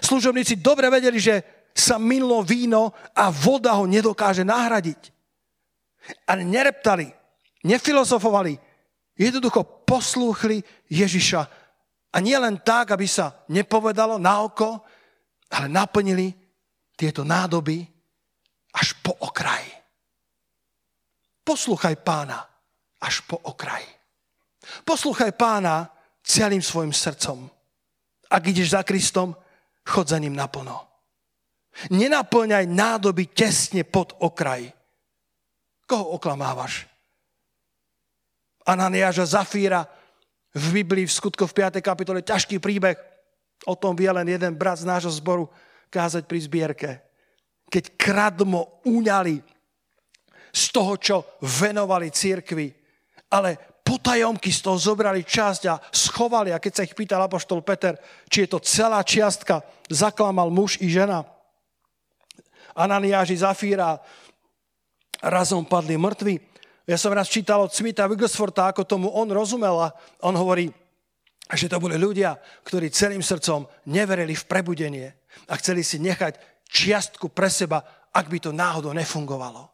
[0.00, 1.42] Služobníci dobre vedeli, že
[1.74, 5.10] sa minulo víno a voda ho nedokáže nahradiť.
[6.30, 7.10] Ale nereptali,
[7.66, 8.54] nefilozofovali,
[9.18, 11.42] jednoducho poslúchli Ježiša.
[12.10, 14.82] A nie len tak, aby sa nepovedalo na oko,
[15.50, 16.39] ale naplnili
[17.00, 17.80] tieto nádoby
[18.76, 19.64] až po okraj.
[21.40, 22.44] Posluchaj pána
[23.00, 23.80] až po okraj.
[24.84, 25.88] Posluchaj pána
[26.20, 27.48] celým svojim srdcom.
[28.28, 29.32] Ak ideš za Kristom,
[29.88, 30.76] chod za ním naplno.
[31.88, 34.68] Nenaplňaj nádoby tesne pod okraj.
[35.88, 36.84] Koho oklamávaš?
[38.68, 39.88] Ananiáža Zafíra
[40.52, 41.80] v Biblii v skutko v 5.
[41.80, 43.00] kapitole ťažký príbeh.
[43.64, 45.48] O tom vie len jeden brat z nášho zboru
[45.90, 46.90] kázať pri zbierke.
[47.66, 49.42] Keď kradmo uňali
[50.50, 52.66] z toho, čo venovali církvi,
[53.30, 56.50] ale potajomky z toho zobrali časť a schovali.
[56.54, 60.90] A keď sa ich pýtal apoštol Peter, či je to celá čiastka, zaklamal muž i
[60.90, 61.26] žena.
[62.74, 63.98] Ananiáži Zafíra
[65.22, 66.38] razom padli mŕtvi.
[66.86, 69.94] Ja som raz čítal od Smitha Wigglesforta, ako tomu on rozumel a
[70.26, 70.70] on hovorí,
[71.50, 77.30] že to boli ľudia, ktorí celým srdcom neverili v prebudenie a chceli si nechať čiastku
[77.30, 79.70] pre seba, ak by to náhodou nefungovalo.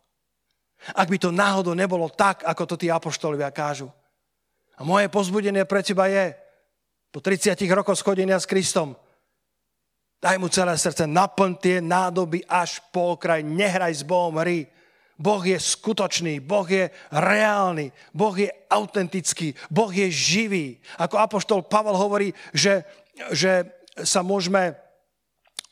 [0.92, 3.88] Ak by to náhodou nebolo tak, ako to tí apoštolovia kážu.
[4.76, 6.36] A moje pozbudenie pre teba je,
[7.08, 8.92] po 30 rokoch schodenia s Kristom,
[10.20, 14.68] daj mu celé srdce, naplň tie nádoby až po okraj, nehraj s Bohom hry.
[15.16, 20.76] Boh je skutočný, Boh je reálny, Boh je autentický, Boh je živý.
[21.00, 22.84] Ako apoštol Pavel hovorí, že,
[23.32, 23.64] že
[24.04, 24.76] sa môžeme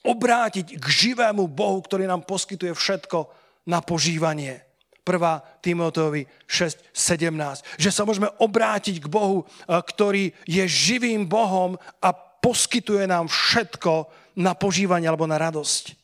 [0.05, 3.27] obrátiť k živému Bohu, ktorý nám poskytuje všetko
[3.67, 4.61] na požívanie.
[5.05, 5.61] 1.
[5.61, 7.81] Timoteovi 6.17.
[7.81, 12.09] Že sa môžeme obrátiť k Bohu, eh, ktorý je živým Bohom a
[12.45, 14.09] poskytuje nám všetko
[14.41, 15.97] na požívanie alebo na radosť.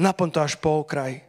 [0.00, 1.20] Naplň to až po okraj.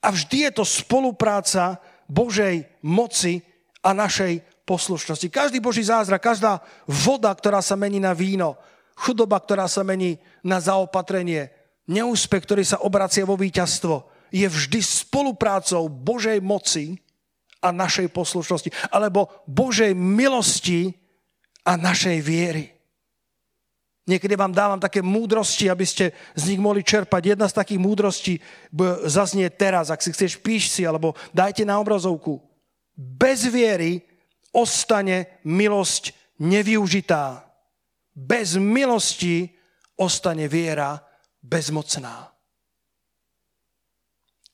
[0.00, 3.44] A vždy je to spolupráca Božej moci
[3.80, 5.28] a našej poslušnosti.
[5.32, 8.56] Každý Boží zázrak, každá voda, ktorá sa mení na víno,
[9.00, 11.48] chudoba, ktorá sa mení na zaopatrenie,
[11.88, 17.00] neúspech, ktorý sa obracia vo víťazstvo, je vždy spoluprácou Božej moci
[17.64, 20.94] a našej poslušnosti, alebo Božej milosti
[21.64, 22.72] a našej viery.
[24.08, 27.36] Niekedy vám dávam také múdrosti, aby ste z nich mohli čerpať.
[27.36, 28.34] Jedna z takých múdrostí
[29.06, 32.42] zaznie teraz, ak si chceš, píš si, alebo dajte na obrazovku.
[32.96, 34.02] Bez viery
[34.50, 37.49] ostane milosť nevyužitá.
[38.14, 39.48] Bez milosti
[39.96, 40.98] ostane viera
[41.40, 42.28] bezmocná.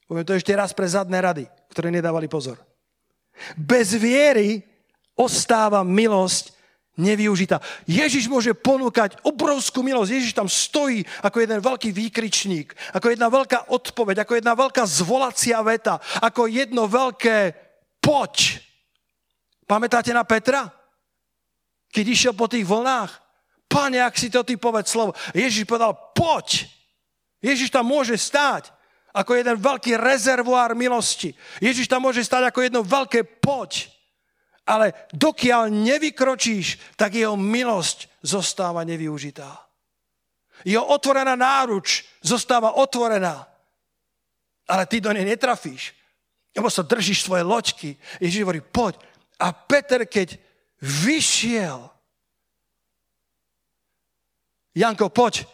[0.07, 2.62] Poviem to ešte raz pre zadné rady, ktoré nedávali pozor.
[3.59, 4.62] Bez viery
[5.19, 6.55] ostáva milosť
[6.97, 7.61] nevyužitá.
[7.85, 10.11] Ježiš môže ponúkať obrovskú milosť.
[10.14, 15.61] Ježiš tam stojí ako jeden veľký výkričník, ako jedna veľká odpoveď, ako jedna veľká zvolacia
[15.61, 17.53] veta, ako jedno veľké
[18.01, 18.62] poď.
[19.66, 20.71] Pamätáte na Petra?
[21.90, 23.26] Keď išiel po tých vlnách.
[23.77, 25.12] Pane, ak si to ty povedz slovo.
[25.37, 26.65] Ježiš povedal, poď.
[27.45, 28.73] Ježiš tam môže stáť
[29.12, 31.37] ako jeden veľký rezervoár milosti.
[31.61, 33.93] Ježiš tam môže stať ako jedno veľké poď.
[34.65, 39.53] Ale dokiaľ nevykročíš, tak jeho milosť zostáva nevyužitá.
[40.65, 43.45] Jeho otvorená náruč zostáva otvorená.
[44.73, 45.93] Ale ty do nej netrafíš.
[46.57, 47.93] Lebo sa držíš svoje loďky.
[48.25, 48.97] Ježiš hovorí, poď.
[49.37, 50.41] A Peter, keď
[50.81, 51.96] vyšiel,
[54.77, 55.49] Janko, poď.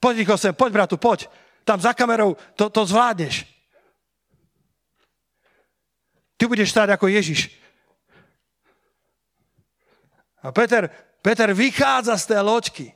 [0.00, 1.28] Poď, sem, poď, bratu, poď
[1.64, 3.48] tam za kamerou, to, to zvládneš.
[6.36, 7.48] Ty budeš stáť ako Ježiš.
[10.44, 10.92] A Peter,
[11.24, 12.86] Peter vychádza z tej loďky.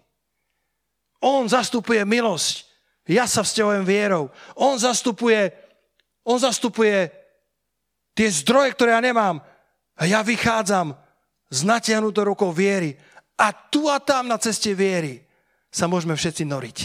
[1.25, 2.69] On zastupuje milosť.
[3.09, 4.29] Ja sa vzťahujem vierou.
[4.53, 5.49] On zastupuje,
[6.29, 7.09] on zastupuje
[8.13, 9.41] tie zdroje, ktoré ja nemám.
[9.97, 10.93] A ja vychádzam
[11.49, 13.01] s natiahnutou rukou viery.
[13.41, 15.25] A tu a tam na ceste viery
[15.69, 16.79] sa môžeme všetci noriť.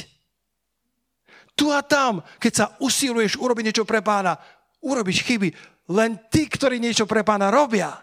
[1.54, 4.36] Tu a tam, keď sa usiluješ urobiť niečo pre pána,
[4.82, 5.54] urobíš chyby.
[5.93, 7.93] Len tí, ktorí niečo pre pána robia,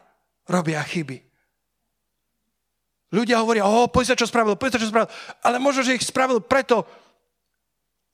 [0.47, 1.19] robia chyby.
[3.11, 5.11] Ľudia hovoria, o, sa čo spravil, sa čo spravil.
[5.43, 6.87] Ale možno, že ich spravil preto,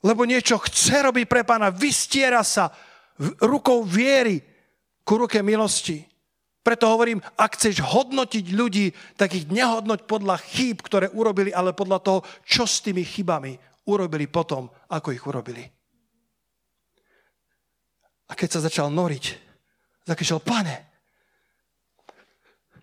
[0.01, 2.73] lebo niečo chce robiť pre pána, vystiera sa
[3.45, 4.41] rukou viery
[5.05, 6.01] ku ruke milosti.
[6.67, 12.03] Preto hovorím, ak chceš hodnotiť ľudí, tak ich nehodnoť podľa chýb, ktoré urobili, ale podľa
[12.03, 13.55] toho, čo s tými chybami
[13.87, 15.63] urobili potom, ako ich urobili.
[18.27, 19.25] A keď sa začal noriť,
[20.11, 20.91] zakričal, pane,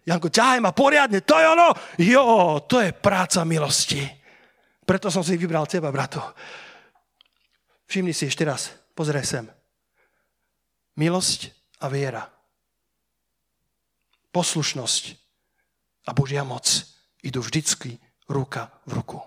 [0.08, 1.68] Janko, ťahaj ma poriadne, to je ono.
[2.00, 2.24] Jo,
[2.64, 4.04] to je práca milosti.
[4.84, 6.20] Preto som si vybral teba, brato.
[7.88, 9.46] Všimni si ešte raz, pozraj sem.
[11.00, 11.52] Milosť
[11.84, 12.33] a viera.
[14.34, 15.04] Poslušnosť
[16.10, 16.66] a Božia moc
[17.22, 19.20] idú vždycky ruka v ruku.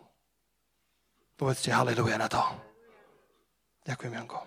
[1.39, 2.43] Povedzte haleluja na to.
[3.87, 4.41] Ďakujem, Janko.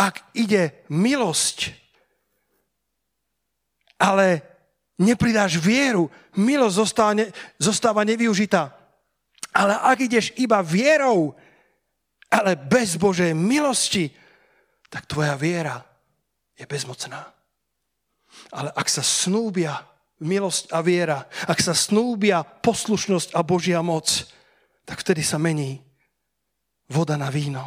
[0.00, 1.76] Ak ide milosť,
[4.00, 4.40] ale
[4.96, 6.08] nepridáš vieru,
[6.40, 7.28] milosť zostáva,
[7.60, 8.72] zostáva nevyužitá.
[9.50, 11.36] Ale ak ideš iba vierou,
[12.30, 14.08] ale bez Božej milosti,
[14.88, 15.82] tak tvoja viera
[16.54, 17.39] je bezmocná.
[18.48, 19.84] Ale ak sa snúbia
[20.20, 24.08] milosť a viera, ak sa snúbia poslušnosť a Božia moc,
[24.88, 25.80] tak vtedy sa mení
[26.90, 27.62] voda na víno.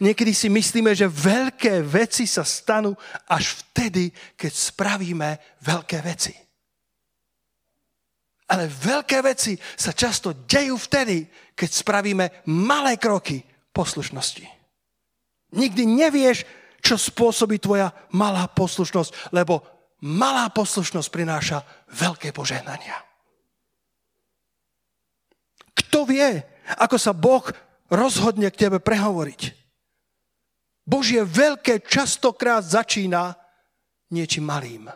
[0.00, 2.96] Niekedy si myslíme, že veľké veci sa stanú
[3.28, 6.32] až vtedy, keď spravíme veľké veci.
[8.48, 11.24] Ale veľké veci sa často dejú vtedy,
[11.56, 13.40] keď spravíme malé kroky
[13.72, 14.44] poslušnosti.
[15.54, 16.44] Nikdy nevieš,
[16.84, 19.64] čo spôsobí tvoja malá poslušnosť, lebo
[20.04, 23.00] malá poslušnosť prináša veľké požehnania.
[25.72, 26.44] Kto vie,
[26.76, 27.48] ako sa Boh
[27.88, 29.64] rozhodne k tebe prehovoriť?
[30.84, 33.32] Božie veľké častokrát začína
[34.12, 34.92] niečím malým.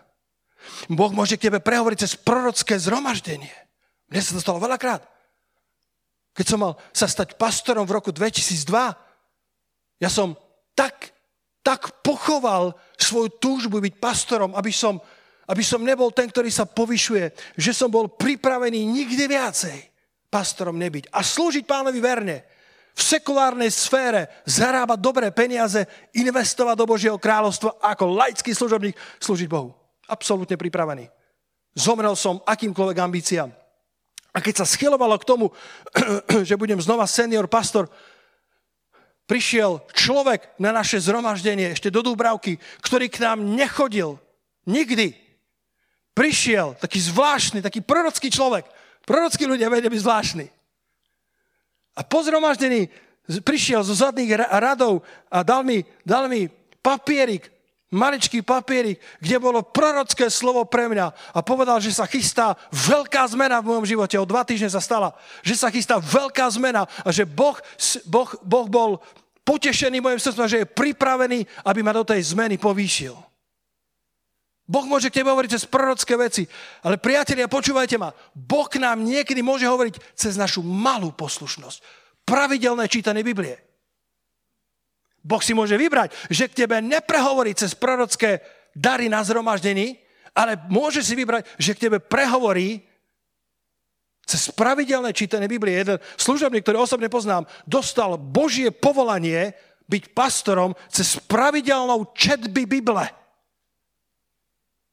[0.93, 3.55] Boh môže k tebe prehovoriť cez prorocké zhromaždenie.
[4.13, 5.01] Mne sa to stalo veľakrát.
[6.37, 8.93] Keď som mal sa stať pastorom v roku 2002,
[9.99, 10.37] ja som
[10.77, 11.17] tak,
[11.69, 14.97] tak pochoval svoju túžbu byť pastorom, aby som,
[15.53, 19.77] aby som nebol ten, ktorý sa povyšuje, že som bol pripravený nikdy viacej
[20.33, 22.41] pastorom nebyť a slúžiť pánovi verne
[22.97, 25.85] v sekulárnej sfére, zarábať dobré peniaze,
[26.17, 29.77] investovať do Božieho kráľovstva ako laický služobník slúžiť Bohu.
[30.09, 31.07] Absolútne pripravený.
[31.77, 33.53] Zomrel som akýmkoľvek ambíciám.
[34.33, 35.53] A keď sa schylovalo k tomu,
[36.49, 37.93] že budem znova senior pastor,
[39.29, 44.17] prišiel človek na naše zhromaždenie, ešte do Dúbravky, ktorý k nám nechodil.
[44.65, 45.13] Nikdy.
[46.17, 48.65] Prišiel taký zvláštny, taký prorocký človek.
[49.05, 50.47] Prorockí ľudia vedia byť zvláštni.
[51.95, 52.89] A po zhromaždení
[53.45, 56.49] prišiel zo zadných radov a dal mi, dal mi
[56.81, 57.53] papierik,
[57.89, 63.65] maličký papierik, kde bolo prorocké slovo pre mňa a povedal, že sa chystá veľká zmena
[63.65, 64.21] v mojom živote.
[64.21, 67.57] O dva týždne sa stala, že sa chystá veľká zmena a že Boh,
[68.05, 68.91] boh, boh bol
[69.41, 73.17] potešený mojim srdcom, že je pripravený, aby ma do tej zmeny povýšil.
[74.69, 76.45] Boh môže k tebe hovoriť cez prorocké veci,
[76.85, 81.81] ale priatelia, počúvajte ma, Boh nám niekedy môže hovoriť cez našu malú poslušnosť.
[82.29, 83.68] Pravidelné čítanie Biblie.
[85.23, 88.41] Boh si môže vybrať, že k tebe neprehovorí cez prorocké
[88.73, 89.99] dary na zhromaždení,
[90.33, 92.87] ale môže si vybrať, že k tebe prehovorí
[94.29, 95.81] cez pravidelné čítanie Biblie.
[95.81, 99.57] Jeden služobník, ktorý osobne poznám, dostal Božie povolanie
[99.89, 103.09] byť pastorom cez pravidelnou četby Bible.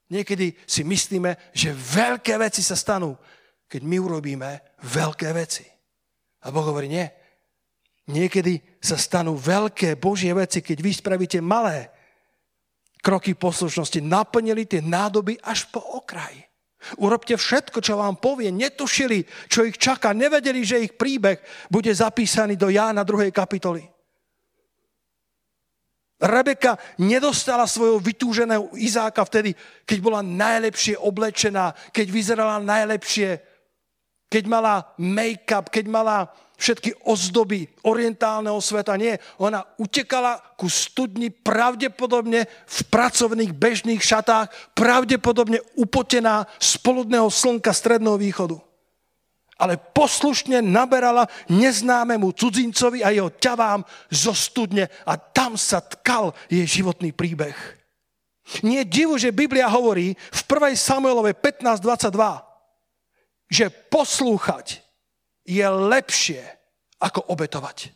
[0.08, 3.20] Niekedy si myslíme, že veľké veci sa stanú,
[3.68, 4.50] keď my urobíme
[4.88, 5.68] veľké veci.
[6.46, 7.10] A Boh hovorí, nie,
[8.06, 11.90] Niekedy sa stanú veľké Božie veci, keď vy spravíte malé
[13.02, 14.02] kroky poslušnosti.
[14.02, 16.38] Naplnili tie nádoby až po okraj.
[17.02, 18.54] Urobte všetko, čo vám povie.
[18.54, 20.14] Netušili, čo ich čaká.
[20.14, 21.42] Nevedeli, že ich príbeh
[21.74, 23.34] bude zapísaný do Jána 2.
[23.34, 23.82] kapitoly.
[26.22, 29.52] Rebeka nedostala svojho vytúženého Izáka vtedy,
[29.84, 33.42] keď bola najlepšie oblečená, keď vyzerala najlepšie,
[34.32, 38.96] keď mala make-up, keď mala všetky ozdoby orientálneho sveta.
[38.96, 47.72] Nie, ona utekala ku studni pravdepodobne v pracovných bežných šatách, pravdepodobne upotená z poludného slnka
[47.76, 48.58] stredného východu.
[49.56, 56.68] Ale poslušne naberala neznámemu cudzincovi a jeho ťavám zo studne a tam sa tkal jej
[56.68, 57.56] životný príbeh.
[58.62, 60.78] Nie je divu, že Biblia hovorí v 1.
[60.78, 62.14] Samuelovej 15.22,
[63.50, 64.85] že poslúchať
[65.46, 66.42] je lepšie
[67.00, 67.94] ako obetovať.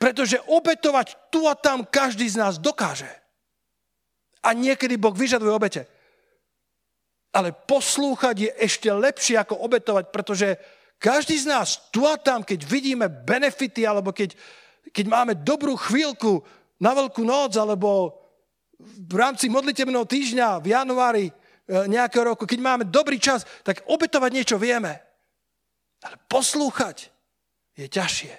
[0.00, 3.08] Pretože obetovať tu a tam každý z nás dokáže.
[4.42, 5.84] A niekedy Boh vyžaduje obete.
[7.30, 10.56] Ale poslúchať je ešte lepšie ako obetovať, pretože
[10.98, 14.34] každý z nás tu a tam, keď vidíme benefity, alebo keď,
[14.90, 16.42] keď máme dobrú chvíľku
[16.80, 18.16] na Veľkú noc, alebo
[18.78, 21.32] v rámci modlitebného týždňa v januári e,
[21.90, 25.07] nejakého roku, keď máme dobrý čas, tak obetovať niečo vieme.
[26.02, 27.10] Ale poslúchať
[27.74, 28.34] je ťažšie.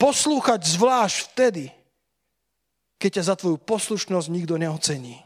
[0.00, 1.64] Poslúchať zvlášť vtedy,
[2.98, 5.22] keď ťa za tvoju poslušnosť nikto neocení.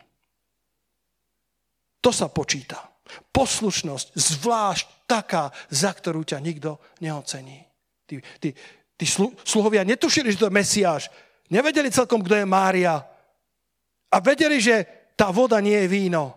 [2.03, 2.93] To sa počíta.
[3.33, 7.65] Poslušnosť, zvlášť taká, za ktorú ťa nikto neocení.
[8.05, 8.51] Tí, tí,
[8.99, 11.09] tí slu, sluhovia netušili, že to je Mesiáš.
[11.49, 13.01] Nevedeli celkom, kto je Mária.
[14.13, 14.85] A vedeli, že
[15.17, 16.35] tá voda nie je víno.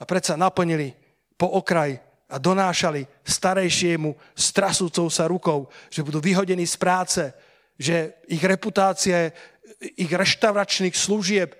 [0.00, 0.92] A predsa naplnili
[1.38, 1.96] po okraj
[2.34, 7.22] a donášali starejšiemu s trasúcou sa rukou, že budú vyhodení z práce,
[7.78, 9.30] že ich reputácia
[9.94, 11.54] ich reštauračných služieb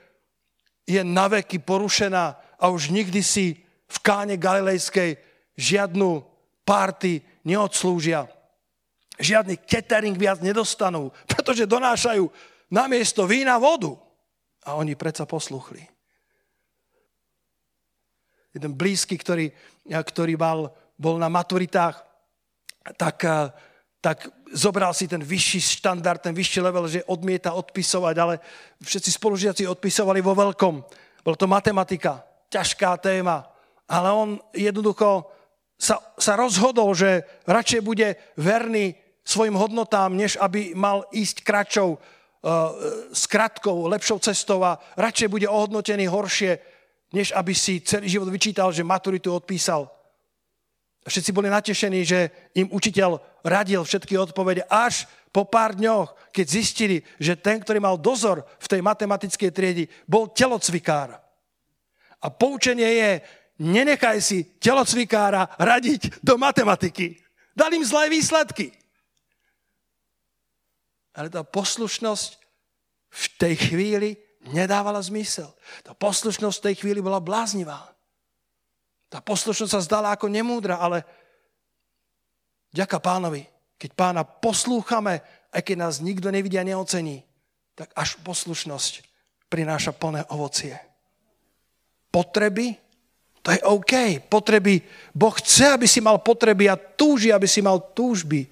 [0.83, 5.17] je naveky porušená a už nikdy si v káne galilejskej
[5.55, 6.25] žiadnu
[6.67, 8.27] párty neodslúžia.
[9.15, 12.27] Žiadny catering viac nedostanú, pretože donášajú
[12.67, 13.95] namiesto vína vodu.
[14.65, 15.85] A oni predsa posluchli.
[18.55, 19.53] Jeden blízky, ktorý,
[19.89, 22.01] ktorý mal, bol na maturitách,
[22.97, 23.25] tak,
[24.01, 24.19] tak
[24.53, 28.35] zobral si ten vyšší štandard, ten vyšší level, že odmieta odpisovať, ale
[28.81, 30.75] všetci spolužiaci odpisovali vo veľkom.
[31.25, 32.21] Bola to matematika,
[32.53, 33.49] ťažká téma,
[33.89, 35.29] ale on jednoducho
[35.75, 42.01] sa, sa rozhodol, že radšej bude verný svojim hodnotám, než aby mal ísť kračou, uh,
[43.11, 46.61] skratkou, lepšou cestou a radšej bude ohodnotený horšie,
[47.15, 49.87] než aby si celý život vyčítal, že maturitu odpísal.
[51.07, 56.97] Všetci boli natešení, že im učiteľ radil všetky odpovede až po pár dňoch, keď zistili,
[57.21, 61.15] že ten, ktorý mal dozor v tej matematickej triedi, bol telocvikár.
[62.25, 63.11] A poučenie je,
[63.61, 67.21] nenechaj si telocvikára radiť do matematiky.
[67.53, 68.73] Dal im zlé výsledky.
[71.15, 72.31] Ale tá poslušnosť
[73.13, 75.49] v tej chvíli nedávala zmysel.
[75.81, 77.95] Tá poslušnosť v tej chvíli bola bláznivá.
[79.09, 81.07] Tá poslušnosť sa zdala ako nemúdra, ale
[82.75, 83.47] ďaká pánovi,
[83.79, 85.23] keď pána poslúchame,
[85.55, 87.23] aj keď nás nikto nevidia a neocení,
[87.79, 89.07] tak až poslušnosť
[89.47, 90.75] prináša plné ovocie.
[92.11, 92.75] Potreby,
[93.45, 93.95] to je OK.
[94.27, 94.83] Potreby,
[95.15, 98.51] Boh chce, aby si mal potreby a túži, aby si mal túžby.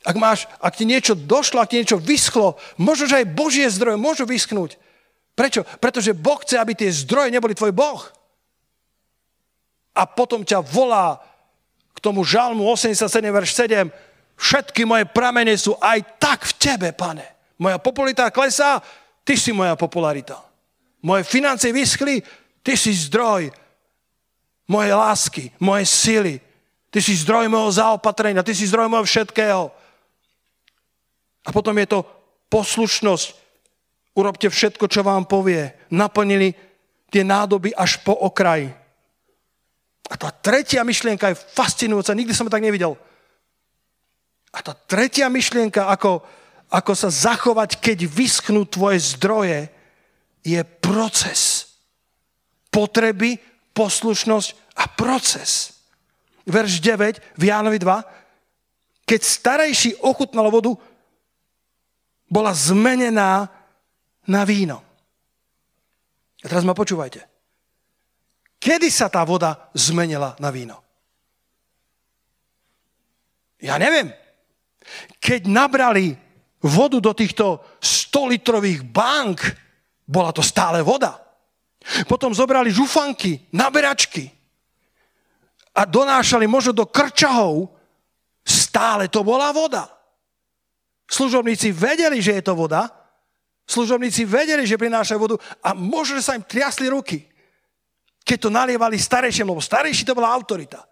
[0.00, 4.00] Ak, máš, ak ti niečo došlo, ak ti niečo vyschlo, možno, že aj Božie zdroje
[4.00, 4.80] môžu vyschnúť.
[5.36, 5.64] Prečo?
[5.76, 8.00] Pretože Boh chce, aby tie zdroje neboli tvoj Boh
[9.94, 11.18] a potom ťa volá
[11.92, 13.92] k tomu žalmu 87, verš 7.
[14.40, 17.26] Všetky moje pramene sú aj tak v tebe, pane.
[17.60, 18.80] Moja popularita klesá,
[19.20, 20.40] ty si moja popularita.
[21.04, 22.24] Moje financie vyschli,
[22.64, 23.52] ty si zdroj
[24.64, 26.34] mojej lásky, mojej sily.
[26.90, 29.68] Ty si zdroj môjho zaopatrenia, ty si zdroj môjho všetkého.
[31.44, 32.00] A potom je to
[32.52, 33.26] poslušnosť.
[34.18, 35.72] Urobte všetko, čo vám povie.
[35.94, 36.52] Naplnili
[37.08, 38.70] tie nádoby až po okraj.
[40.10, 42.98] A tá tretia myšlienka je fascinujúca, nikdy som to tak nevidel.
[44.50, 46.26] A tá tretia myšlienka, ako,
[46.66, 49.70] ako sa zachovať, keď vyschnú tvoje zdroje,
[50.42, 51.70] je proces.
[52.74, 53.38] Potreby,
[53.70, 55.78] poslušnosť a proces.
[56.50, 59.06] Verš 9 v Jánovi 2.
[59.06, 60.74] Keď starejší ochutnal vodu,
[62.30, 63.50] bola zmenená
[64.30, 64.78] na víno.
[66.40, 67.26] A teraz ma počúvajte.
[68.62, 70.78] Kedy sa tá voda zmenila na víno?
[73.60, 74.08] Ja neviem.
[75.20, 76.16] Keď nabrali
[76.64, 79.44] vodu do týchto 100-litrových bank,
[80.08, 81.18] bola to stále voda.
[82.08, 84.28] Potom zobrali žufanky, naberačky
[85.76, 87.72] a donášali možno do krčahov,
[88.44, 89.88] stále to bola voda.
[91.10, 92.86] Služobníci vedeli, že je to voda,
[93.66, 97.30] služobníci vedeli, že prinášajú vodu a možno, že sa im triasli ruky
[98.30, 100.86] keď to nalievali starejším, lebo starejší to bola autorita.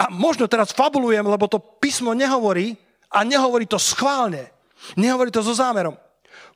[0.00, 2.72] A možno teraz fabulujem, lebo to písmo nehovorí
[3.12, 4.48] a nehovorí to schválne.
[4.96, 6.00] Nehovorí to so zámerom.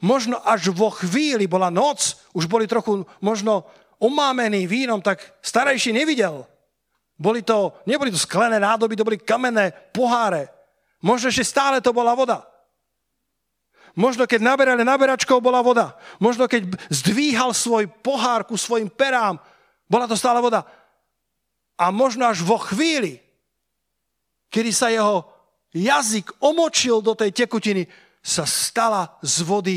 [0.00, 3.68] Možno až vo chvíli bola noc, už boli trochu možno
[4.00, 6.48] umámení vínom, tak starejší nevidel.
[7.20, 10.48] Boli to, neboli to sklené nádoby, to boli kamenné poháre.
[11.00, 12.44] Možno, že stále to bola voda.
[13.98, 15.98] Možno keď naberali naberačkou, bola voda.
[16.22, 19.40] Možno keď zdvíhal svoj pohár ku svojim perám,
[19.90, 20.62] bola to stále voda.
[21.80, 23.18] A možno až vo chvíli,
[24.52, 25.26] kedy sa jeho
[25.74, 27.88] jazyk omočil do tej tekutiny,
[28.20, 29.76] sa stala z vody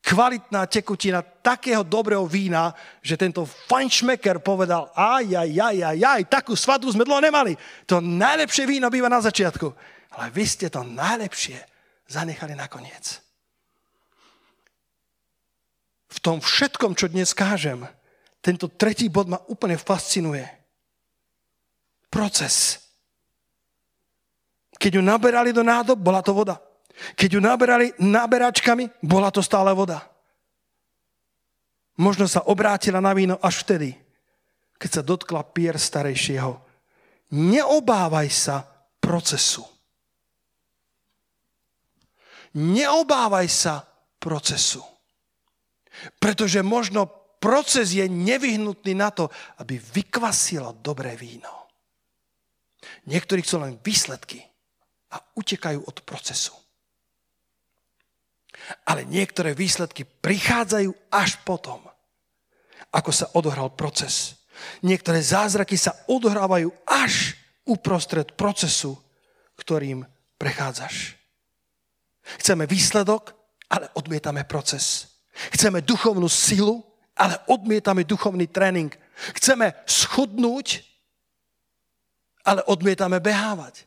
[0.00, 2.72] kvalitná tekutina takého dobrého vína,
[3.04, 7.52] že tento fajnšmeker povedal, aj, aj, aj, aj, aj, takú svadbu sme dlho nemali.
[7.86, 9.70] To najlepšie víno býva na začiatku.
[10.16, 11.58] Ale vy ste to najlepšie
[12.10, 13.30] zanechali nakoniec
[16.10, 17.86] v tom všetkom, čo dnes kážem,
[18.42, 20.42] tento tretí bod ma úplne fascinuje.
[22.10, 22.82] Proces.
[24.74, 26.58] Keď ju naberali do nádob, bola to voda.
[27.14, 30.02] Keď ju naberali naberačkami, bola to stále voda.
[32.00, 33.94] Možno sa obrátila na víno až vtedy,
[34.80, 36.58] keď sa dotkla pier starejšieho.
[37.30, 38.64] Neobávaj sa
[38.98, 39.69] procesu.
[42.56, 43.86] Neobávaj sa
[44.18, 44.82] procesu.
[46.18, 47.06] Pretože možno
[47.38, 49.30] proces je nevyhnutný na to,
[49.62, 51.70] aby vykvasilo dobré víno.
[53.06, 54.42] Niektorí chcú len výsledky
[55.10, 56.54] a utekajú od procesu.
[58.86, 61.80] Ale niektoré výsledky prichádzajú až potom,
[62.92, 64.36] ako sa odohral proces.
[64.84, 67.34] Niektoré zázraky sa odohrávajú až
[67.64, 68.98] uprostred procesu,
[69.56, 70.04] ktorým
[70.36, 71.19] prechádzaš.
[72.38, 73.34] Chceme výsledok,
[73.70, 75.16] ale odmietame proces.
[75.50, 76.84] Chceme duchovnú silu,
[77.16, 78.92] ale odmietame duchovný tréning.
[79.36, 80.82] Chceme schudnúť,
[82.44, 83.86] ale odmietame behávať.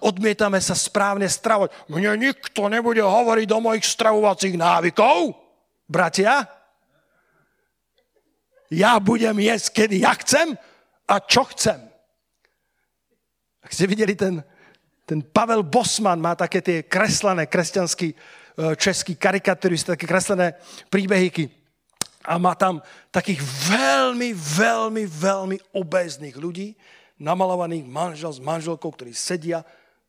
[0.00, 1.70] Odmietame sa správne stravovať.
[1.92, 5.36] Mne nikto nebude hovoriť do mojich stravovacích návykov,
[5.84, 6.48] bratia.
[8.72, 10.56] Ja budem jesť, kedy ja chcem
[11.04, 11.78] a čo chcem.
[13.60, 14.40] Ak ste videli ten,
[15.04, 18.16] ten Pavel Bosman, má také tie kreslené kresťanský e,
[18.76, 20.56] český karikaturist, také kreslené
[20.88, 21.52] príbehyky.
[22.24, 22.80] A má tam
[23.12, 26.72] takých veľmi, veľmi, veľmi obéznych ľudí,
[27.20, 29.60] namalovaných manžel s manželkou, ktorí sedia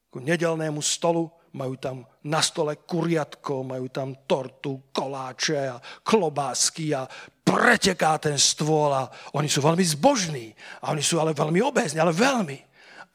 [0.08, 7.08] ku nedelnému stolu, majú tam na stole kuriatko, majú tam tortu, koláče a klobásky a
[7.44, 10.52] preteká ten stôl a oni sú veľmi zbožní
[10.84, 12.60] a oni sú ale veľmi obézni, ale veľmi.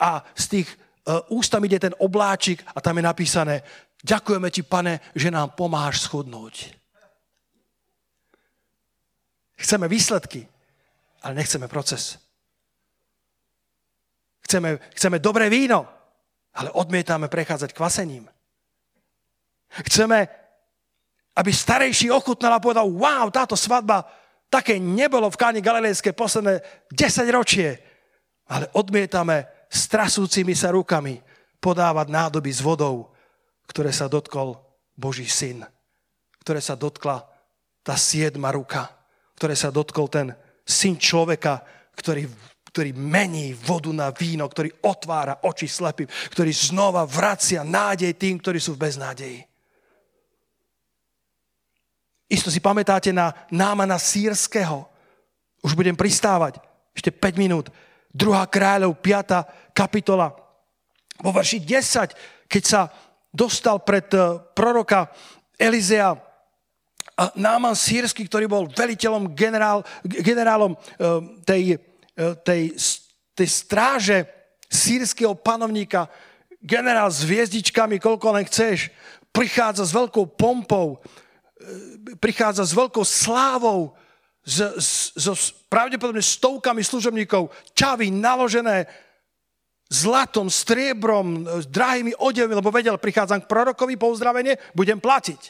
[0.01, 0.69] A z tých
[1.07, 3.63] uh, úst tam ide ten obláčik a tam je napísané
[4.05, 6.73] ďakujeme ti, pane, že nám pomáhaš schudnúť.
[9.61, 10.49] Chceme výsledky,
[11.21, 12.17] ale nechceme proces.
[14.49, 15.85] Chceme, chceme dobré víno,
[16.57, 18.25] ale odmietame prechádzať kvasením.
[19.87, 20.29] Chceme,
[21.37, 24.03] aby starejší ochutnal a povedal, wow, táto svadba
[24.51, 26.59] také nebolo v Káni Galilejskej posledné
[26.91, 27.79] 10 ročie.
[28.51, 31.23] Ale odmietame s trasúcimi sa rukami
[31.63, 33.15] podávať nádoby s vodou,
[33.71, 34.59] ktoré sa dotkol
[34.99, 35.63] Boží syn.
[36.43, 37.23] Ktoré sa dotkla
[37.87, 38.91] tá siedma ruka.
[39.39, 40.35] Ktoré sa dotkol ten
[40.67, 41.63] syn človeka,
[41.95, 42.27] ktorý
[42.71, 48.63] ktorý mení vodu na víno, ktorý otvára oči slepým, ktorý znova vracia nádej tým, ktorí
[48.63, 49.43] sú v beznádeji.
[52.31, 54.87] Isto si pamätáte na námana sírskeho.
[55.67, 56.63] Už budem pristávať.
[56.95, 57.75] Ešte 5 minút.
[58.11, 59.75] Druhá kráľov, 5.
[59.75, 60.35] kapitola.
[61.23, 62.81] Vo verši 10, keď sa
[63.31, 65.09] dostal pred eh, proroka
[65.55, 66.17] Elizea
[67.37, 71.63] Náman sírsky, ktorý bol veliteľom, generál, generálom eh, tej
[72.21, 72.63] E, tej,
[73.33, 74.19] tej stráže
[74.69, 76.05] sírskeho panovníka,
[76.61, 78.93] generál s hviezdičkami, koľko len chceš,
[79.33, 81.01] prichádza s veľkou pompou,
[81.57, 83.97] e, prichádza s veľkou slávou,
[84.45, 85.33] so
[85.69, 88.89] pravdepodobne stovkami služobníkov, čavy naložené
[89.91, 95.41] zlatom, striebrom, s drahými odevmi, lebo vedel, prichádzam k prorokovi po uzdravenie, budem platiť.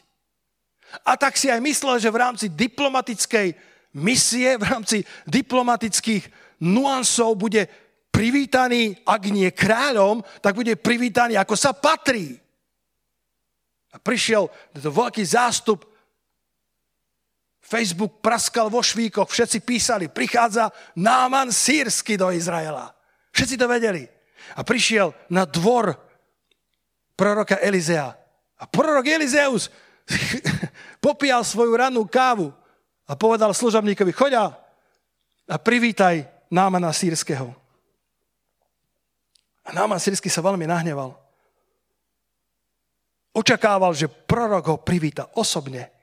[1.06, 3.54] A tak si aj myslel, že v rámci diplomatickej
[4.00, 6.24] misie, v rámci diplomatických
[6.66, 7.68] nuansov bude
[8.10, 12.34] privítaný, ak nie kráľom, tak bude privítaný, ako sa patrí.
[13.90, 15.89] A prišiel tento veľký zástup,
[17.70, 22.90] Facebook praskal vo švíkoch, všetci písali, prichádza Náman sírsky do Izraela.
[23.30, 24.10] Všetci to vedeli.
[24.58, 25.94] A prišiel na dvor
[27.14, 28.10] proroka Elizea.
[28.58, 29.70] A prorok Elizeus
[31.06, 32.50] popíjal svoju rannú kávu
[33.06, 34.50] a povedal služobníkovi, choďa
[35.46, 37.54] a privítaj Námana sírskeho.
[39.62, 41.14] A Náman sírsky sa veľmi nahneval.
[43.30, 45.99] Očakával, že prorok ho privíta osobne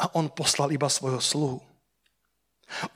[0.00, 1.60] a on poslal iba svojho sluhu.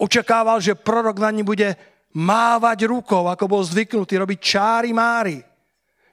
[0.01, 1.77] Očakával, že prorok na ním bude
[2.15, 5.43] mávať rukou, ako bol zvyknutý robiť čári mári.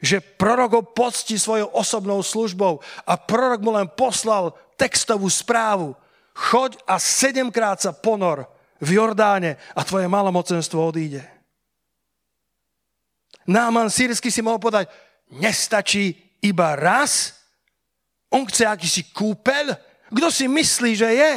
[0.01, 5.93] Že prorok ho pocti svojou osobnou službou a prorok mu len poslal textovú správu.
[6.33, 8.49] Choď a sedemkrát sa ponor
[8.81, 11.21] v Jordáne a tvoje malomocenstvo odíde.
[13.45, 14.89] Náman sírsky si mohol povedať,
[15.29, 17.37] nestačí iba raz?
[18.33, 19.90] On chce akýsi kúpeľ?
[20.11, 21.35] Kto si myslí, že je?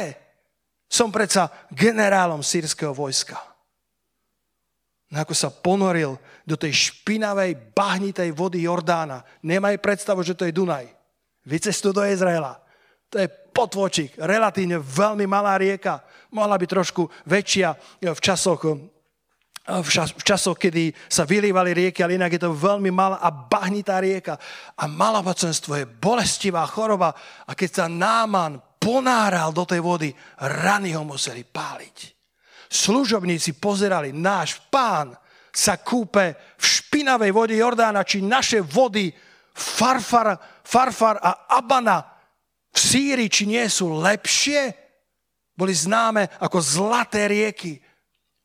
[0.91, 3.39] Som predsa generálom sírskeho vojska.
[5.09, 9.23] No ako sa ponoril do tej špinavej, bahnitej vody Jordána.
[9.41, 10.85] Nemaj predstavu, že to je Dunaj.
[11.45, 12.57] Vycestuj do Izraela.
[13.13, 16.03] To je potvočík, relatívne veľmi malá rieka.
[16.33, 17.69] Mohla byť trošku väčšia
[18.01, 18.59] v časoch,
[19.65, 23.33] v, čas, v časoch, kedy sa vylívali rieky, ale inak je to veľmi malá a
[23.33, 24.37] bahnitá rieka.
[24.77, 27.17] A malovacenstvo je bolestivá choroba.
[27.49, 31.97] A keď sa Náman ponáral do tej vody, rany ho museli páliť.
[32.69, 35.17] Služobníci pozerali, náš pán
[35.49, 39.09] sa kúpe v špinavej vode Jordána, či naše vody
[39.55, 42.05] Farfar, Farfar a Abana
[42.69, 44.75] v Sýrii, či nie sú lepšie,
[45.55, 47.79] boli známe ako zlaté rieky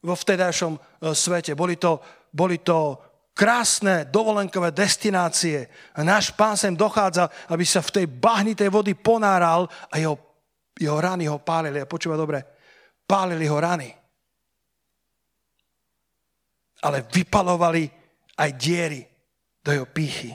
[0.01, 0.80] vo vtedajšom e,
[1.14, 1.53] svete.
[1.55, 2.01] Boli to,
[2.32, 2.98] boli to
[3.36, 5.68] krásne dovolenkové destinácie.
[5.96, 10.18] A náš pán sem dochádza, aby sa v tej bahnitej vody ponáral a jeho,
[10.76, 11.80] jeho rany ho pálili.
[11.80, 12.44] A počúva dobre,
[13.07, 14.01] pálili ho rany.
[16.80, 17.90] ale vypalovali
[18.40, 19.01] aj diery
[19.61, 20.32] do jeho pýchy.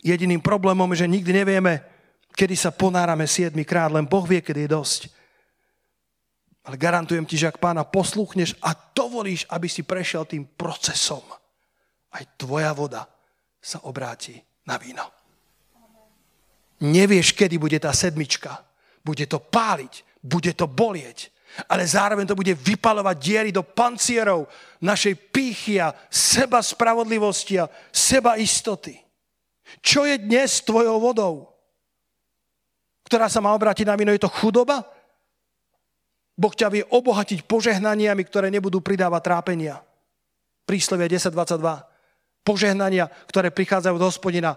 [0.00, 1.84] Jediným problémom je, že nikdy nevieme,
[2.32, 5.00] kedy sa ponárame siedmikrát, len Boh vie, kedy je dosť.
[6.70, 11.26] Ale garantujem ti, že ak pána posluchneš a dovolíš, aby si prešiel tým procesom,
[12.14, 13.10] aj tvoja voda
[13.58, 14.38] sa obráti
[14.70, 15.02] na víno.
[16.86, 18.62] Nevieš, kedy bude tá sedmička.
[19.02, 21.34] Bude to páliť, bude to bolieť,
[21.66, 24.46] ale zároveň to bude vypalovať diery do pancierov
[24.78, 28.94] našej pýchy a seba spravodlivosti a seba istoty.
[29.82, 31.50] Čo je dnes tvojou vodou,
[33.10, 34.14] ktorá sa má obrátiť na víno?
[34.14, 34.99] Je to chudoba?
[36.40, 39.84] Boh ťa vie obohatiť požehnaniami, ktoré nebudú pridávať trápenia.
[40.64, 41.60] Príslovie 10.22.
[42.40, 44.56] Požehnania, ktoré prichádzajú od hospodina,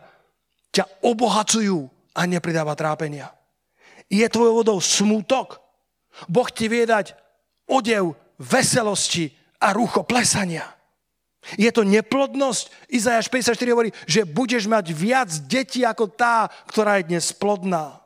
[0.72, 1.84] ťa obohacujú
[2.16, 3.36] a nepridáva trápenia.
[4.08, 5.60] Je tvojou vodou smútok?
[6.32, 7.20] Boh ti vie dať
[7.68, 10.64] odev veselosti a rucho plesania.
[11.60, 12.72] Je to neplodnosť?
[12.88, 18.03] Izajáš 54 hovorí, že budeš mať viac detí ako tá, ktorá je dnes plodná.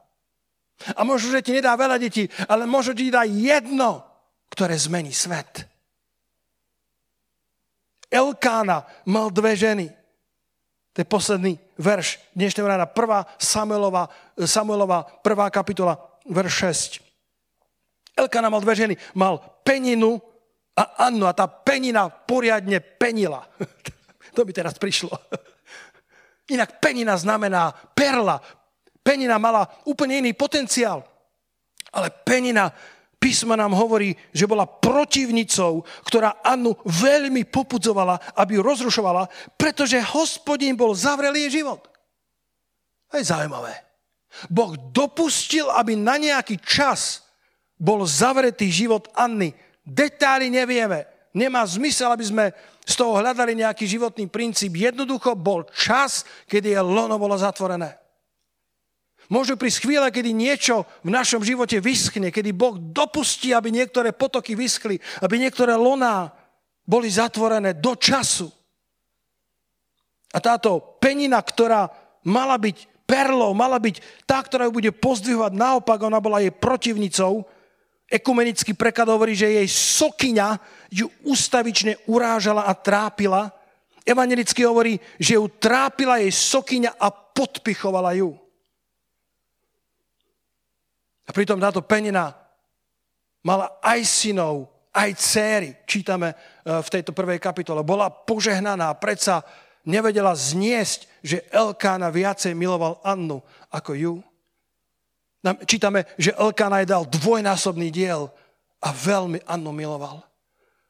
[0.93, 4.05] A možno, že ti nedá veľa detí, ale možno ti dá jedno,
[4.53, 5.65] ktoré zmení svet.
[8.07, 9.87] Elkána mal dve ženy.
[10.95, 12.87] To je posledný verš dnešného rána.
[12.89, 16.53] Prvá Samuelova, Samuelova prvá kapitola, verš
[18.17, 18.17] 6.
[18.17, 18.93] Elkána mal dve ženy.
[19.13, 20.17] Mal Peninu
[20.73, 21.29] a Annu.
[21.29, 23.45] A tá Penina poriadne penila.
[24.35, 25.13] to by teraz prišlo.
[26.47, 28.39] Inak penina znamená perla.
[29.07, 31.07] Penina mala úplne iný potenciál.
[31.95, 32.75] Ale penina
[33.17, 39.25] Písma nám hovorí, že bola protivnicou, ktorá Annu veľmi popudzovala, aby ju rozrušovala,
[39.57, 41.87] pretože hospodín bol zavrel jej život.
[43.09, 43.73] To je zaujímavé.
[44.53, 47.25] Boh dopustil, aby na nejaký čas
[47.73, 49.49] bol zavretý život Anny.
[49.81, 51.09] Detály nevieme.
[51.33, 52.45] Nemá zmysel, aby sme
[52.85, 54.77] z toho hľadali nejaký životný princíp.
[54.77, 58.06] Jednoducho bol čas, kedy je lono bolo zatvorené.
[59.27, 64.55] Môžu prísť chvíle, kedy niečo v našom živote vyschne, kedy Boh dopustí, aby niektoré potoky
[64.55, 66.31] vyschli, aby niektoré loná
[66.87, 68.47] boli zatvorené do času.
[70.31, 71.91] A táto penina, ktorá
[72.23, 77.43] mala byť perlou, mala byť tá, ktorá ju bude pozdvihovať, naopak ona bola jej protivnicou.
[78.07, 80.55] Ekumenický preklad hovorí, že jej sokyňa
[80.87, 83.51] ju ustavične urážala a trápila.
[84.07, 88.46] Evangelicky hovorí, že ju trápila jej sokyňa a podpichovala ju.
[91.27, 92.31] A pritom táto penina
[93.43, 96.35] mala aj synov, aj céry, čítame e,
[96.81, 97.85] v tejto prvej kapitole.
[97.85, 99.43] Bola požehnaná, predsa
[99.85, 104.13] nevedela zniesť, že Elkána viacej miloval Annu ako ju.
[105.63, 108.27] Čítame, že Elkána jej dal dvojnásobný diel
[108.81, 110.27] a veľmi Annu miloval.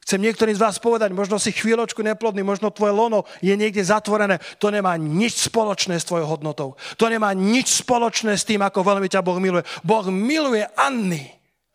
[0.08, 4.40] Chcem niektorým z vás povedať, možno si chvíľočku neplodný, možno tvoje lono je niekde zatvorené.
[4.64, 6.80] To nemá nič spoločné s tvojou hodnotou.
[6.96, 9.68] To nemá nič spoločné s tým, ako veľmi ťa Boh miluje.
[9.84, 11.28] Boh miluje Anny,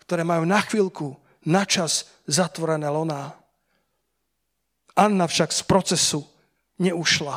[0.09, 1.12] ktoré majú na chvíľku,
[1.45, 3.37] na čas zatvorené loná.
[4.97, 6.24] Anna však z procesu
[6.80, 7.37] neušla.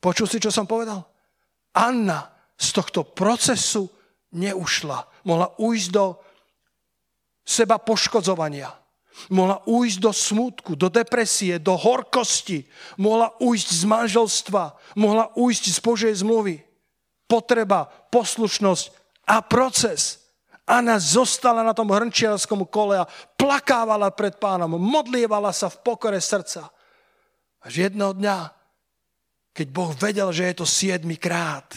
[0.00, 1.04] Počul si, čo som povedal?
[1.76, 3.84] Anna z tohto procesu
[4.32, 5.28] neušla.
[5.28, 6.16] Mohla ujsť do
[7.44, 8.83] seba poškodzovania
[9.30, 12.66] Mohla ujsť do smutku, do depresie, do horkosti.
[12.98, 14.64] Mohla ujsť z manželstva.
[14.98, 16.60] Mohla ujsť z Božej zmluvy.
[17.24, 18.84] Potreba, poslušnosť
[19.30, 20.24] a proces.
[20.64, 24.80] Anna zostala na tom hrnčiarskom kole a plakávala pred pánom.
[24.80, 26.72] Modlievala sa v pokore srdca.
[27.64, 28.52] Až jedného dňa,
[29.54, 31.68] keď Boh vedel, že je to siedmi krát,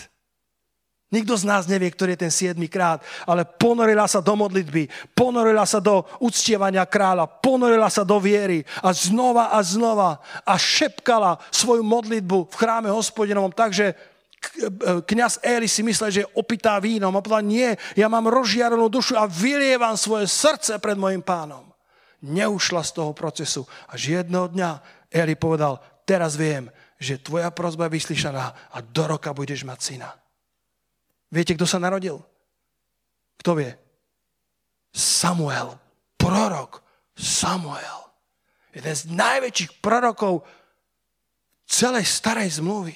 [1.08, 5.64] Nikto z nás nevie, ktorý je ten siedmy krát, ale ponorila sa do modlitby, ponorila
[5.64, 11.80] sa do uctievania kráľa, ponorila sa do viery a znova a znova a šepkala svoju
[11.80, 13.95] modlitbu v chráme hospodinovom takže
[15.08, 19.16] kniaz Eli si myslel, že je opitá vínom a povedal, nie, ja mám rozžiarenú dušu
[19.16, 21.72] a vylievam svoje srdce pred mojim pánom.
[22.20, 23.64] Neušla z toho procesu.
[23.88, 24.70] Až jedného dňa
[25.08, 26.68] Eli povedal, teraz viem,
[26.99, 30.10] že tvoja prozba je vyslyšaná a do roka budeš mať syna.
[31.28, 32.23] Viete, kto sa narodil?
[33.39, 33.71] Kto vie?
[34.95, 35.75] Samuel,
[36.15, 36.82] prorok
[37.13, 38.07] Samuel.
[38.71, 40.45] Jeden z najväčších prorokov
[41.67, 42.95] celej starej zmluvy,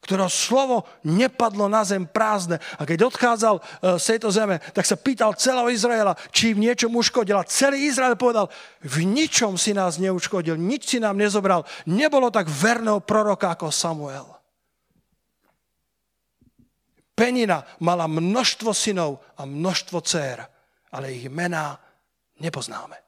[0.00, 2.62] ktorého slovo nepadlo na zem prázdne.
[2.78, 3.62] A keď odchádzal e,
[3.98, 6.94] z tejto zeme, tak sa pýtal celého Izraela, či v niečom.
[6.94, 8.46] A celý Izrael povedal,
[8.86, 11.66] v ničom si nás neuškodil, nič si nám nezobral.
[11.90, 14.36] Nebolo tak verného proroka ako Samuel.
[17.16, 20.44] Penina mala množstvo synov a množstvo dcer,
[20.92, 21.80] ale ich mená
[22.44, 23.00] nepoznáme.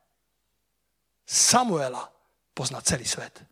[1.28, 2.08] Samuela
[2.56, 3.44] pozná celý svet.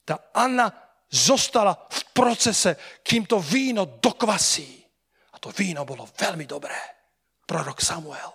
[0.00, 0.72] Tá Anna
[1.12, 4.80] zostala v procese, kým to víno dokvasí.
[5.34, 6.78] A to víno bolo veľmi dobré.
[7.44, 8.32] Prorok Samuel.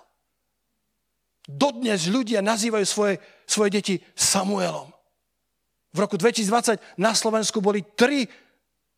[1.42, 3.18] Dodnes ľudia nazývajú svoje,
[3.50, 4.94] svoje deti Samuelom.
[5.92, 8.24] V roku 2020 na Slovensku boli tri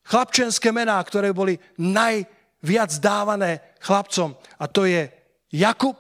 [0.04, 4.36] chlapčenské mená, ktoré boli najviac dávané chlapcom.
[4.60, 5.08] A to je
[5.52, 6.00] Jakub,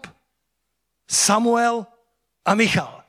[1.07, 1.85] Samuel
[2.45, 3.03] a Michal.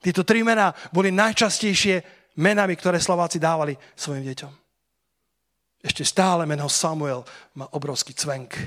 [0.00, 2.02] Tieto tri mená boli najčastejšie
[2.38, 4.52] menami, ktoré Slováci dávali svojim deťom.
[5.82, 7.22] Ešte stále meno Samuel
[7.56, 8.58] má obrovský cvenk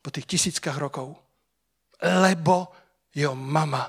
[0.00, 1.16] po tých tisíckach rokov,
[2.00, 2.72] lebo
[3.14, 3.88] jeho mama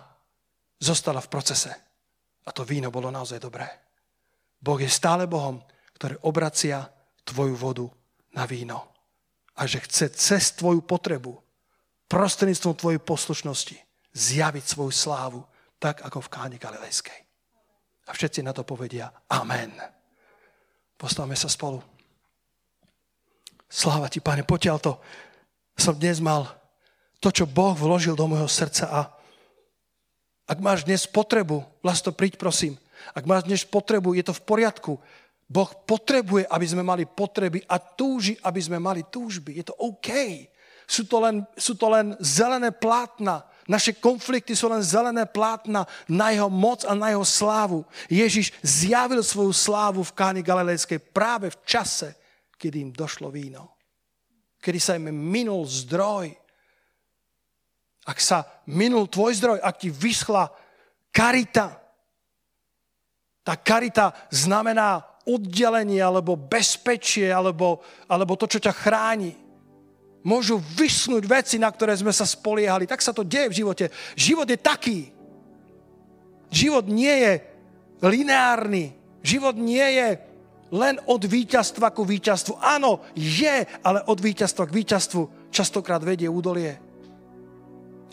[0.80, 1.72] zostala v procese.
[2.46, 3.66] A to víno bolo naozaj dobré.
[4.60, 5.60] Boh je stále Bohom,
[5.96, 6.86] ktorý obracia
[7.24, 7.88] tvoju vodu
[8.36, 8.92] na víno.
[9.56, 11.40] A že chce cez tvoju potrebu,
[12.12, 13.78] prostredníctvom tvojej poslušnosti,
[14.12, 15.42] zjaviť svoju slávu,
[15.80, 17.20] tak ako v káni Galilejskej.
[18.06, 19.74] A všetci na to povedia Amen.
[20.96, 21.84] Postavme sa spolu.
[23.66, 24.94] Sláva ti, Pane, potiaľ to
[25.76, 26.48] som dnes mal
[27.20, 29.00] to, čo Boh vložil do môjho srdca a
[30.46, 32.78] ak máš dnes potrebu, vlasto príď prosím,
[33.18, 35.02] ak máš dnes potrebu, je to v poriadku.
[35.46, 39.62] Boh potrebuje, aby sme mali potreby a túži, aby sme mali túžby.
[39.62, 40.10] Je to OK.
[40.90, 46.30] Sú to len, sú to len zelené plátna, naše konflikty sú len zelené plátna na
[46.30, 47.82] jeho moc a na jeho slávu.
[48.06, 52.14] Ježiš zjavil svoju slávu v Káni Galilejskej práve v čase,
[52.62, 53.74] kedy im došlo víno.
[54.62, 56.30] Kedy sa im minul zdroj.
[58.06, 60.46] Ak sa minul tvoj zdroj, ak ti vyschla
[61.10, 61.74] karita,
[63.42, 69.34] tá karita znamená oddelenie, alebo bezpečie, alebo, alebo to, čo ťa chráni
[70.26, 72.90] môžu vysnúť veci, na ktoré sme sa spoliehali.
[72.90, 73.86] Tak sa to deje v živote.
[74.18, 75.00] Život je taký.
[76.50, 77.34] Život nie je
[78.02, 78.98] lineárny.
[79.22, 80.18] Život nie je
[80.74, 82.58] len od víťazstva ku víťazstvu.
[82.58, 86.85] Áno, je, ale od víťazstva k víťazstvu častokrát vedie údolie.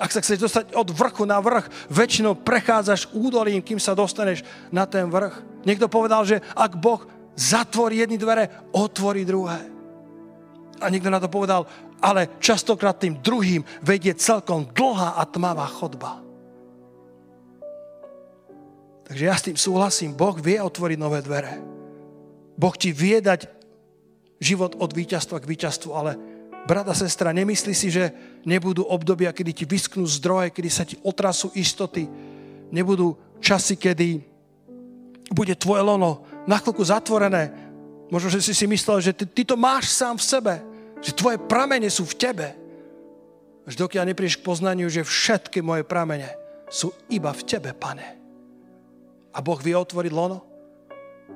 [0.01, 4.40] Ak sa chceš dostať od vrchu na vrch, väčšinou prechádzaš údolím, kým sa dostaneš
[4.72, 5.64] na ten vrch.
[5.68, 7.05] Niekto povedal, že ak Boh
[7.36, 9.61] zatvorí jedny dvere, otvorí druhé.
[10.82, 11.68] A niekto na to povedal,
[12.03, 16.18] ale častokrát tým druhým vedie celkom dlhá a tmavá chodba.
[19.07, 20.16] Takže ja s tým súhlasím.
[20.16, 21.61] Boh vie otvoriť nové dvere.
[22.57, 23.47] Boh ti vie dať
[24.43, 26.18] život od víťazstva k víťazstvu, ale
[26.66, 28.11] brata, sestra, nemyslí si, že
[28.43, 32.07] nebudú obdobia, kedy ti vysknú zdroje, kedy sa ti otrasú istoty.
[32.72, 34.22] Nebudú časy, kedy
[35.32, 37.55] bude tvoje lono na chvíľku zatvorené.
[38.12, 40.55] Možno, že si si myslel, že ty, ty to máš sám v sebe.
[41.03, 42.49] Že tvoje pramene sú v tebe.
[43.64, 46.34] Až dokiaľ neprídeš k poznaniu, že všetky moje pramene
[46.66, 48.18] sú iba v tebe, pane.
[49.32, 50.45] A Boh vie otvoriť lono?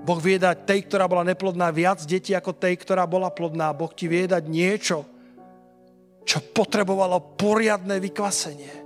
[0.05, 3.73] Boh vie dať tej, ktorá bola neplodná, viac detí ako tej, ktorá bola plodná.
[3.73, 5.09] Boh ti vie dať niečo,
[6.27, 8.85] čo potrebovalo poriadne vykvasenie.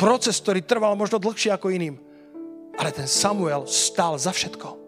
[0.00, 2.00] Proces, ktorý trval možno dlhšie ako iným.
[2.80, 4.82] Ale ten Samuel stál za všetko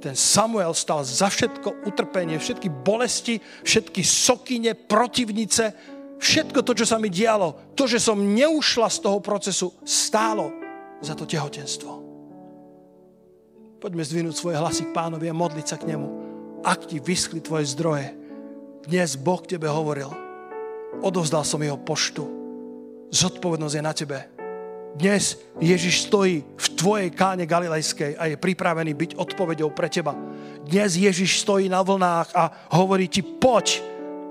[0.00, 5.76] ten Samuel stal za všetko utrpenie, všetky bolesti, všetky sokine, protivnice,
[6.16, 10.56] všetko to, čo sa mi dialo, to, že som neušla z toho procesu, stálo
[11.04, 12.08] za to tehotenstvo.
[13.80, 16.08] Poďme zdvinúť svoje hlasy k pánovi a modliť sa k nemu.
[16.64, 18.12] Ak ti vyschli tvoje zdroje,
[18.84, 20.12] dnes Boh tebe hovoril,
[21.00, 22.24] odovzdal som jeho poštu,
[23.10, 24.18] zodpovednosť je na tebe,
[24.90, 30.18] dnes Ježiš stojí v tvojej káne galilejskej a je pripravený byť odpovedou pre teba.
[30.66, 33.78] Dnes Ježiš stojí na vlnách a hovorí ti, poď,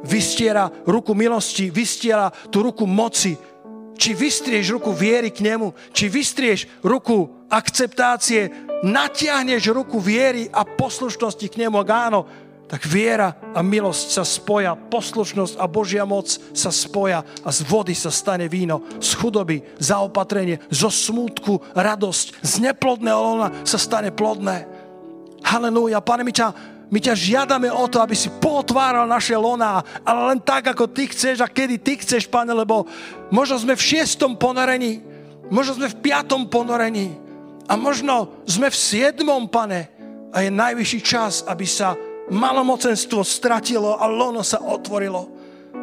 [0.04, 3.40] vystiera ruku milosti, vystiera tú ruku moci.
[4.00, 8.48] Či vystrieš ruku viery k nemu, či vystrieš ruku akceptácie,
[8.84, 12.24] natiahneš ruku viery a poslušnosti k nemu, ak áno,
[12.70, 17.98] tak viera a milosť sa spoja, poslušnosť a Božia moc sa spoja a z vody
[17.98, 24.70] sa stane víno, z chudoby, zaopatrenie, zo smútku, radosť, z neplodného lona sa stane plodné.
[25.42, 26.48] Halelúja, Pane, my ťa,
[26.94, 31.10] my ťa žiadame o to, aby si potváral naše loná, ale len tak, ako Ty
[31.10, 32.86] chceš a kedy Ty chceš, Pane, lebo
[33.34, 35.02] možno sme v šiestom ponorení,
[35.50, 37.18] možno sme v piatom ponorení
[37.66, 39.90] a možno sme v siedmom, Pane,
[40.30, 41.98] a je najvyšší čas, aby sa
[42.30, 45.30] malomocenstvo stratilo a lono sa otvorilo.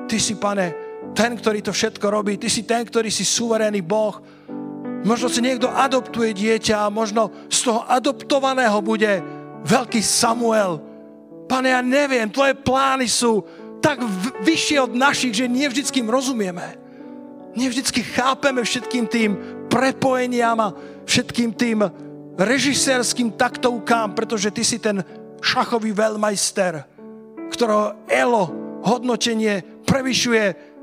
[0.07, 0.74] Ty si, pane,
[1.14, 2.38] ten, ktorý to všetko robí.
[2.38, 4.18] Ty si ten, ktorý si suverénny Boh.
[5.07, 9.22] Možno si niekto adoptuje dieťa a možno z toho adoptovaného bude
[9.66, 10.82] veľký Samuel.
[11.47, 13.47] Pane, ja neviem, tvoje plány sú
[13.78, 14.03] tak
[14.42, 16.82] vyššie od našich, že im rozumieme.
[17.55, 19.30] nevždycky chápeme všetkým tým
[19.70, 20.74] prepojeniam a
[21.07, 21.86] všetkým tým
[22.36, 25.01] režisérským taktovkám, pretože ty si ten
[25.47, 26.74] šachový veľmajster,
[27.55, 28.51] ktorého elo
[28.82, 30.74] hodnotenie prevyšuje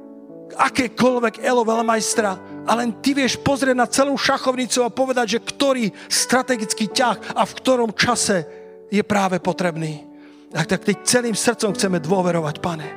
[0.54, 5.92] akékoľvek elo veľmajstra a len ty vieš pozrieť na celú šachovnicu a povedať, že ktorý
[6.08, 8.46] strategický ťah a v ktorom čase
[8.88, 10.06] je práve potrebný.
[10.54, 12.88] Tak, tak teď celým srdcom chceme dôverovať, pane,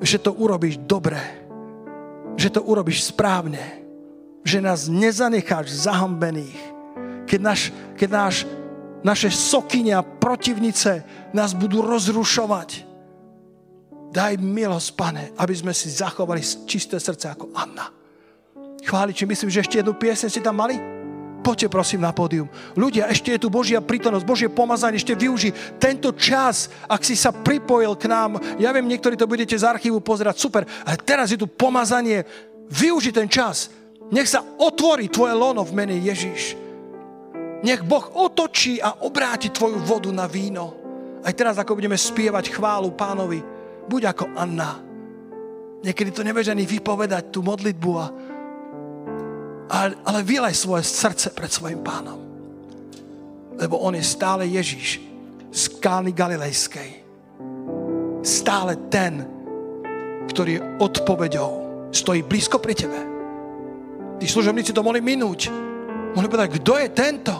[0.00, 1.20] že to urobíš dobre,
[2.40, 3.60] že to urobíš správne,
[4.40, 6.56] že nás nezanecháš zahambených,
[7.28, 7.60] keď, naš,
[8.00, 8.36] keď náš,
[9.04, 12.84] naše sokyne a protivnice nás budú rozrušovať.
[14.12, 17.92] Daj milosť, pane, aby sme si zachovali čisté srdce ako Anna.
[18.86, 20.78] Chváliči, myslím, že ešte jednu piesň ste tam mali?
[21.42, 22.50] Poďte prosím na pódium.
[22.74, 27.30] Ľudia, ešte je tu Božia prítomnosť, Božie pomazanie, ešte využi tento čas, ak si sa
[27.30, 28.58] pripojil k nám.
[28.58, 32.26] Ja viem, niektorí to budete z archívu pozerať, super, ale teraz je tu pomazanie.
[32.66, 33.70] Využi ten čas.
[34.10, 36.65] Nech sa otvorí tvoje lono v mene Ježíš.
[37.66, 40.70] Nech Boh otočí a obráti tvoju vodu na víno.
[41.26, 43.42] Aj teraz, ako budeme spievať chválu pánovi,
[43.90, 44.78] buď ako Anna.
[45.82, 48.06] Niekedy to nevieš ani vypovedať, tú modlitbu, a,
[49.66, 52.22] ale, ale vylaj svoje srdce pred svojim pánom.
[53.58, 55.02] Lebo on je stále Ježíš
[55.50, 57.02] z Kány Galilejskej.
[58.22, 59.26] Stále ten,
[60.30, 61.50] ktorý je odpoveďou.
[61.90, 63.00] Stojí blízko pri tebe.
[64.22, 65.50] Tí služobníci to mohli minúť
[66.16, 67.34] Mohli povedať, kto je tento?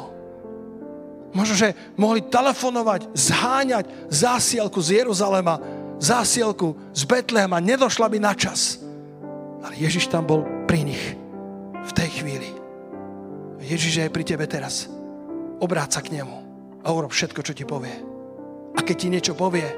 [1.37, 5.61] Možno, že mohli telefonovať, zháňať zásielku z Jeruzalema,
[6.01, 8.81] zásielku z Betlehema, nedošla by na čas.
[9.61, 11.05] Ale Ježiš tam bol pri nich
[11.77, 12.49] v tej chvíli.
[13.61, 14.89] Ježiš je pri tebe teraz.
[15.61, 16.37] Obráť sa k nemu
[16.81, 17.93] a urob všetko, čo ti povie.
[18.73, 19.69] A keď ti niečo povie,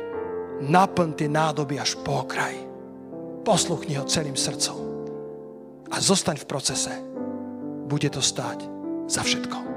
[0.63, 2.55] naplň tie nádoby až po okraj.
[3.43, 4.79] Posluchni ho celým srdcom.
[5.91, 6.95] A zostaň v procese.
[7.89, 8.63] Bude to stáť
[9.09, 9.68] za všetko.